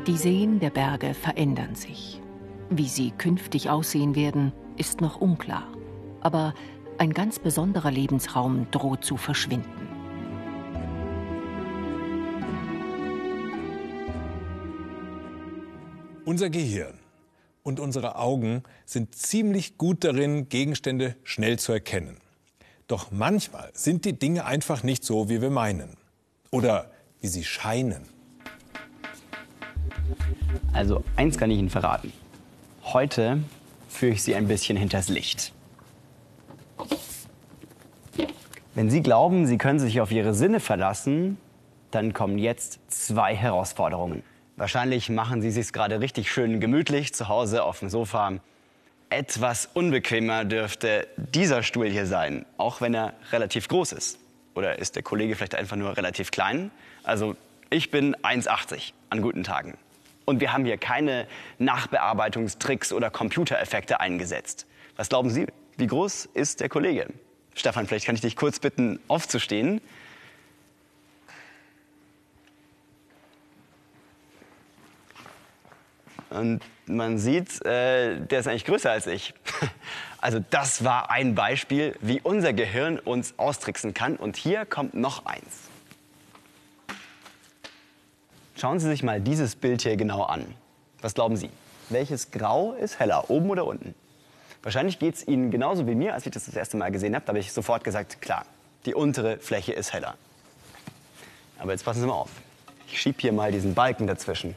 Die 0.05 0.17
Seen 0.17 0.59
der 0.59 0.69
Berge 0.69 1.13
verändern 1.13 1.75
sich. 1.75 2.21
Wie 2.69 2.87
sie 2.87 3.11
künftig 3.11 3.69
aussehen 3.69 4.15
werden, 4.15 4.51
ist 4.77 5.01
noch 5.01 5.21
unklar. 5.21 5.63
Aber 6.21 6.53
ein 6.97 7.13
ganz 7.13 7.39
besonderer 7.39 7.91
Lebensraum 7.91 8.67
droht 8.71 9.03
zu 9.03 9.17
verschwinden. 9.17 9.87
Unser 16.25 16.49
Gehirn 16.49 16.99
und 17.63 17.79
unsere 17.79 18.17
Augen 18.17 18.63
sind 18.85 19.15
ziemlich 19.15 19.77
gut 19.77 20.03
darin, 20.03 20.49
Gegenstände 20.49 21.15
schnell 21.23 21.57
zu 21.57 21.71
erkennen. 21.71 22.17
Doch 22.87 23.11
manchmal 23.11 23.69
sind 23.73 24.05
die 24.05 24.17
Dinge 24.17 24.45
einfach 24.45 24.83
nicht 24.83 25.03
so, 25.03 25.29
wie 25.29 25.41
wir 25.41 25.49
meinen. 25.49 25.97
Oder 26.51 26.91
wie 27.21 27.27
sie 27.27 27.43
scheinen. 27.43 28.03
Also 30.73 31.03
eins 31.15 31.37
kann 31.37 31.51
ich 31.51 31.59
Ihnen 31.59 31.69
verraten. 31.69 32.13
Heute 32.83 33.43
führe 33.89 34.13
ich 34.13 34.23
Sie 34.23 34.35
ein 34.35 34.47
bisschen 34.47 34.77
hinters 34.77 35.09
Licht. 35.09 35.53
Wenn 38.77 38.91
Sie 38.91 39.01
glauben, 39.01 39.47
Sie 39.47 39.57
können 39.57 39.79
sich 39.79 40.01
auf 40.01 40.11
Ihre 40.11 40.35
Sinne 40.35 40.59
verlassen, 40.59 41.39
dann 41.89 42.13
kommen 42.13 42.37
jetzt 42.37 42.79
zwei 42.91 43.35
Herausforderungen. 43.35 44.21
Wahrscheinlich 44.55 45.09
machen 45.09 45.41
Sie 45.41 45.49
sich 45.49 45.73
gerade 45.73 45.99
richtig 45.99 46.31
schön 46.31 46.59
gemütlich 46.59 47.11
zu 47.11 47.27
Hause 47.27 47.63
auf 47.63 47.79
dem 47.79 47.89
Sofa. 47.89 48.33
Etwas 49.09 49.67
unbequemer 49.73 50.45
dürfte 50.45 51.07
dieser 51.17 51.63
Stuhl 51.63 51.87
hier 51.87 52.05
sein, 52.05 52.45
auch 52.57 52.79
wenn 52.79 52.93
er 52.93 53.13
relativ 53.31 53.67
groß 53.67 53.93
ist. 53.93 54.19
Oder 54.53 54.77
ist 54.77 54.95
der 54.95 55.01
Kollege 55.01 55.35
vielleicht 55.35 55.55
einfach 55.55 55.75
nur 55.75 55.97
relativ 55.97 56.29
klein? 56.29 56.69
Also 57.01 57.35
ich 57.71 57.89
bin 57.89 58.15
1,80 58.17 58.91
an 59.09 59.23
guten 59.23 59.41
Tagen. 59.41 59.75
Und 60.25 60.39
wir 60.39 60.53
haben 60.53 60.65
hier 60.65 60.77
keine 60.77 61.25
Nachbearbeitungstricks 61.57 62.93
oder 62.93 63.09
Computereffekte 63.09 63.99
eingesetzt. 63.99 64.67
Was 64.97 65.09
glauben 65.09 65.31
Sie, 65.31 65.47
wie 65.77 65.87
groß 65.87 66.29
ist 66.35 66.59
der 66.59 66.69
Kollege? 66.69 67.07
Stefan, 67.57 67.87
vielleicht 67.87 68.05
kann 68.05 68.15
ich 68.15 68.21
dich 68.21 68.35
kurz 68.35 68.59
bitten, 68.59 68.99
aufzustehen. 69.07 69.81
Und 76.29 76.61
man 76.85 77.17
sieht, 77.17 77.65
äh, 77.65 78.19
der 78.19 78.39
ist 78.39 78.47
eigentlich 78.47 78.65
größer 78.65 78.91
als 78.91 79.07
ich. 79.07 79.33
Also 80.19 80.43
das 80.49 80.83
war 80.83 81.11
ein 81.11 81.35
Beispiel, 81.35 81.95
wie 82.01 82.19
unser 82.19 82.51
Gehirn 82.51 82.97
uns 82.97 83.35
austricksen 83.37 83.93
kann. 83.93 84.15
Und 84.15 84.35
hier 84.35 84.65
kommt 84.65 84.95
noch 84.95 85.27
eins. 85.27 85.69
Schauen 88.55 88.79
Sie 88.79 88.87
sich 88.87 89.03
mal 89.03 89.21
dieses 89.21 89.55
Bild 89.55 89.83
hier 89.83 89.95
genau 89.95 90.23
an. 90.23 90.43
Was 91.01 91.13
glauben 91.13 91.37
Sie? 91.37 91.51
Welches 91.89 92.31
Grau 92.31 92.73
ist 92.73 92.99
heller, 92.99 93.29
oben 93.29 93.51
oder 93.51 93.67
unten? 93.67 93.93
Wahrscheinlich 94.63 94.99
geht 94.99 95.15
es 95.15 95.27
Ihnen 95.27 95.51
genauso 95.51 95.87
wie 95.87 95.95
mir, 95.95 96.13
als 96.13 96.25
ich 96.25 96.31
das 96.31 96.45
das 96.45 96.55
erste 96.55 96.77
Mal 96.77 96.91
gesehen 96.91 97.15
habe. 97.15 97.25
Da 97.25 97.29
habe 97.29 97.39
ich 97.39 97.53
sofort 97.53 97.83
gesagt, 97.83 98.21
klar, 98.21 98.45
die 98.85 98.93
untere 98.93 99.37
Fläche 99.37 99.73
ist 99.73 99.93
heller. 99.93 100.15
Aber 101.59 101.71
jetzt 101.71 101.85
passen 101.85 102.01
Sie 102.01 102.07
mal 102.07 102.13
auf. 102.13 102.29
Ich 102.87 103.01
schiebe 103.01 103.17
hier 103.19 103.33
mal 103.33 103.51
diesen 103.51 103.73
Balken 103.73 104.07
dazwischen. 104.07 104.55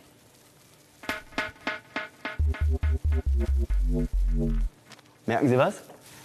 Merken 5.26 5.48
Sie 5.48 5.58
was? 5.58 5.74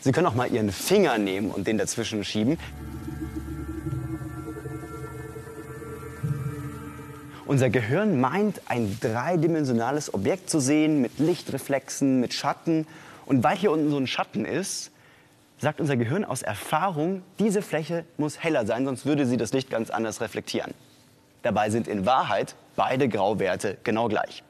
Sie 0.02 0.12
können 0.12 0.28
auch 0.28 0.36
mal 0.36 0.52
Ihren 0.52 0.72
Finger 0.72 1.18
nehmen 1.18 1.50
und 1.52 1.68
den 1.68 1.78
dazwischen 1.78 2.24
schieben. 2.24 2.58
Unser 7.48 7.70
Gehirn 7.70 8.20
meint, 8.20 8.62
ein 8.68 8.98
dreidimensionales 9.00 10.14
Objekt 10.14 10.50
zu 10.50 10.60
sehen 10.60 11.02
mit 11.02 11.20
Lichtreflexen, 11.20 12.20
mit 12.20 12.34
Schatten. 12.34 12.88
Und 13.26 13.44
weil 13.44 13.58
hier 13.58 13.72
unten 13.72 13.90
so 13.90 13.98
ein 13.98 14.08
Schatten 14.08 14.46
ist, 14.46 14.92
sagt 15.58 15.80
unser 15.80 15.98
Gehirn 15.98 16.26
aus 16.26 16.42
Erfahrung, 16.42 17.24
diese 17.40 17.62
Fläche 17.62 18.06
muss 18.18 18.44
heller 18.44 18.66
sein, 18.66 18.86
sonst 18.86 19.06
würde 19.06 19.26
sie 19.26 19.38
das 19.38 19.54
Licht 19.54 19.70
ganz 19.70 19.90
anders 19.90 20.22
reflektieren. 20.22 20.74
Dabei 21.44 21.70
sind 21.70 21.88
in 21.88 22.06
Wahrheit 22.06 22.56
beide 22.76 23.08
Grauwerte 23.08 23.78
genau 23.84 24.08
gleich. 24.08 24.44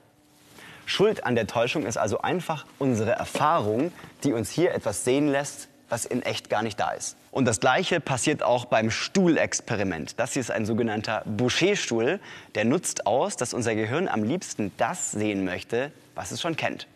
Schuld 0.85 1.25
an 1.25 1.35
der 1.35 1.47
Täuschung 1.47 1.85
ist 1.85 1.97
also 1.97 2.21
einfach 2.21 2.65
unsere 2.79 3.11
Erfahrung, 3.11 3.91
die 4.23 4.33
uns 4.33 4.51
hier 4.51 4.73
etwas 4.73 5.03
sehen 5.03 5.27
lässt, 5.27 5.67
was 5.89 6.05
in 6.05 6.21
echt 6.21 6.49
gar 6.49 6.63
nicht 6.63 6.79
da 6.79 6.91
ist. 6.91 7.15
Und 7.31 7.45
das 7.45 7.59
Gleiche 7.59 7.99
passiert 7.99 8.43
auch 8.43 8.65
beim 8.65 8.89
Stuhlexperiment. 8.91 10.19
Das 10.19 10.33
hier 10.33 10.39
ist 10.39 10.51
ein 10.51 10.65
sogenannter 10.65 11.23
Boucher-Stuhl. 11.25 12.19
Der 12.55 12.65
nutzt 12.65 13.05
aus, 13.07 13.35
dass 13.35 13.53
unser 13.53 13.75
Gehirn 13.75 14.07
am 14.07 14.23
liebsten 14.23 14.71
das 14.77 15.11
sehen 15.11 15.43
möchte, 15.43 15.91
was 16.15 16.31
es 16.31 16.41
schon 16.41 16.55
kennt. 16.55 16.87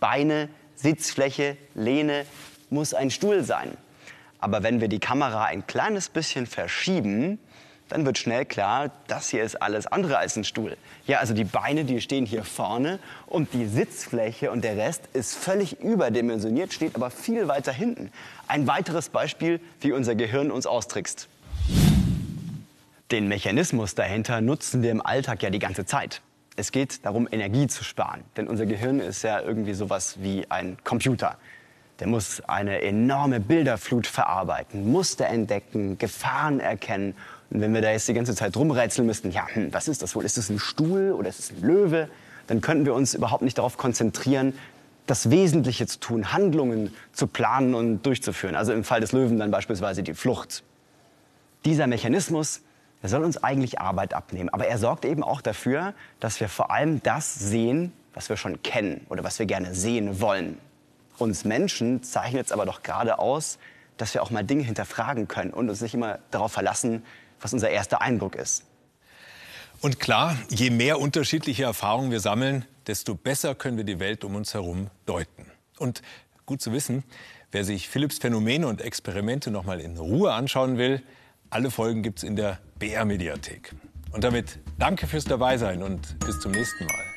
Beine, 0.00 0.48
Sitzfläche, 0.82 1.56
Lehne 1.74 2.26
muss 2.70 2.92
ein 2.92 3.10
Stuhl 3.10 3.44
sein. 3.44 3.76
Aber 4.40 4.64
wenn 4.64 4.80
wir 4.80 4.88
die 4.88 4.98
Kamera 4.98 5.44
ein 5.44 5.66
kleines 5.66 6.08
bisschen 6.08 6.46
verschieben, 6.46 7.38
dann 7.88 8.04
wird 8.04 8.18
schnell 8.18 8.44
klar, 8.44 8.90
das 9.06 9.28
hier 9.28 9.44
ist 9.44 9.60
alles 9.62 9.86
andere 9.86 10.18
als 10.18 10.36
ein 10.36 10.44
Stuhl. 10.44 10.76
Ja, 11.06 11.18
also 11.18 11.34
die 11.34 11.44
Beine, 11.44 11.84
die 11.84 12.00
stehen 12.00 12.26
hier 12.26 12.42
vorne 12.42 12.98
und 13.26 13.52
die 13.52 13.66
Sitzfläche 13.66 14.50
und 14.50 14.64
der 14.64 14.76
Rest 14.76 15.02
ist 15.12 15.34
völlig 15.34 15.78
überdimensioniert, 15.80 16.72
steht 16.72 16.96
aber 16.96 17.10
viel 17.10 17.46
weiter 17.48 17.72
hinten. 17.72 18.10
Ein 18.48 18.66
weiteres 18.66 19.08
Beispiel, 19.10 19.60
wie 19.80 19.92
unser 19.92 20.14
Gehirn 20.14 20.50
uns 20.50 20.66
austrickst. 20.66 21.28
Den 23.12 23.28
Mechanismus 23.28 23.94
dahinter 23.94 24.40
nutzen 24.40 24.82
wir 24.82 24.90
im 24.90 25.04
Alltag 25.04 25.42
ja 25.42 25.50
die 25.50 25.58
ganze 25.58 25.84
Zeit. 25.84 26.22
Es 26.56 26.72
geht 26.72 27.04
darum, 27.04 27.28
Energie 27.30 27.66
zu 27.66 27.84
sparen. 27.84 28.22
Denn 28.36 28.48
unser 28.48 28.66
Gehirn 28.66 29.00
ist 29.00 29.22
ja 29.22 29.40
irgendwie 29.40 29.74
sowas 29.74 30.16
wie 30.20 30.50
ein 30.50 30.76
Computer. 30.84 31.38
Der 32.00 32.08
muss 32.08 32.40
eine 32.48 32.82
enorme 32.82 33.40
Bilderflut 33.40 34.06
verarbeiten, 34.06 34.90
Muster 34.90 35.26
entdecken, 35.26 35.98
Gefahren 35.98 36.60
erkennen 36.60 37.14
und 37.52 37.60
wenn 37.60 37.74
wir 37.74 37.82
da 37.82 37.90
jetzt 37.90 38.08
die 38.08 38.14
ganze 38.14 38.34
Zeit 38.34 38.56
rumrätseln 38.56 39.06
müssten, 39.06 39.30
ja, 39.30 39.46
hm, 39.46 39.74
was 39.74 39.86
ist 39.86 40.02
das 40.02 40.16
wohl? 40.16 40.24
Ist 40.24 40.38
es 40.38 40.48
ein 40.48 40.58
Stuhl 40.58 41.12
oder 41.12 41.28
ist 41.28 41.38
es 41.38 41.50
ein 41.50 41.60
Löwe? 41.60 42.08
Dann 42.46 42.62
könnten 42.62 42.86
wir 42.86 42.94
uns 42.94 43.12
überhaupt 43.12 43.42
nicht 43.42 43.58
darauf 43.58 43.76
konzentrieren, 43.76 44.54
das 45.06 45.30
Wesentliche 45.30 45.86
zu 45.86 46.00
tun, 46.00 46.32
Handlungen 46.32 46.94
zu 47.12 47.26
planen 47.26 47.74
und 47.74 48.06
durchzuführen. 48.06 48.56
Also 48.56 48.72
im 48.72 48.84
Fall 48.84 49.00
des 49.00 49.12
Löwen 49.12 49.38
dann 49.38 49.50
beispielsweise 49.50 50.02
die 50.02 50.14
Flucht. 50.14 50.62
Dieser 51.66 51.86
Mechanismus, 51.86 52.62
der 53.02 53.10
soll 53.10 53.24
uns 53.24 53.42
eigentlich 53.42 53.80
Arbeit 53.80 54.14
abnehmen. 54.14 54.48
Aber 54.48 54.66
er 54.66 54.78
sorgt 54.78 55.04
eben 55.04 55.22
auch 55.22 55.40
dafür, 55.40 55.94
dass 56.20 56.40
wir 56.40 56.48
vor 56.48 56.70
allem 56.70 57.02
das 57.02 57.34
sehen, 57.34 57.92
was 58.14 58.28
wir 58.28 58.36
schon 58.36 58.62
kennen 58.62 59.06
oder 59.08 59.24
was 59.24 59.38
wir 59.38 59.46
gerne 59.46 59.74
sehen 59.74 60.20
wollen. 60.20 60.58
Uns 61.18 61.44
Menschen 61.44 62.02
zeichnet 62.02 62.46
es 62.46 62.52
aber 62.52 62.64
doch 62.64 62.82
gerade 62.82 63.18
aus, 63.18 63.58
dass 63.96 64.14
wir 64.14 64.22
auch 64.22 64.30
mal 64.30 64.42
Dinge 64.44 64.62
hinterfragen 64.62 65.28
können 65.28 65.52
und 65.52 65.68
uns 65.68 65.80
nicht 65.80 65.94
immer 65.94 66.18
darauf 66.30 66.52
verlassen, 66.52 67.04
was 67.40 67.52
unser 67.52 67.70
erster 67.70 68.00
Eindruck 68.00 68.36
ist. 68.36 68.64
Und 69.80 69.98
klar, 69.98 70.36
je 70.48 70.70
mehr 70.70 71.00
unterschiedliche 71.00 71.64
Erfahrungen 71.64 72.12
wir 72.12 72.20
sammeln, 72.20 72.64
desto 72.86 73.14
besser 73.16 73.54
können 73.54 73.76
wir 73.76 73.84
die 73.84 73.98
Welt 73.98 74.24
um 74.24 74.36
uns 74.36 74.54
herum 74.54 74.90
deuten. 75.06 75.46
Und 75.78 76.02
gut 76.46 76.62
zu 76.62 76.72
wissen, 76.72 77.02
wer 77.50 77.64
sich 77.64 77.88
Philipps 77.88 78.18
Phänomene 78.18 78.66
und 78.68 78.80
Experimente 78.80 79.50
noch 79.50 79.64
mal 79.64 79.80
in 79.80 79.96
Ruhe 79.96 80.32
anschauen 80.32 80.78
will, 80.78 81.02
alle 81.50 81.70
Folgen 81.70 82.02
gibt 82.02 82.18
es 82.18 82.24
in 82.24 82.36
der 82.36 82.58
BR-Mediathek. 82.82 83.72
Und 84.10 84.24
damit 84.24 84.58
danke 84.76 85.06
fürs 85.06 85.24
Dabeisein 85.24 85.84
und 85.84 86.18
bis 86.18 86.40
zum 86.40 86.50
nächsten 86.50 86.84
Mal. 86.84 87.11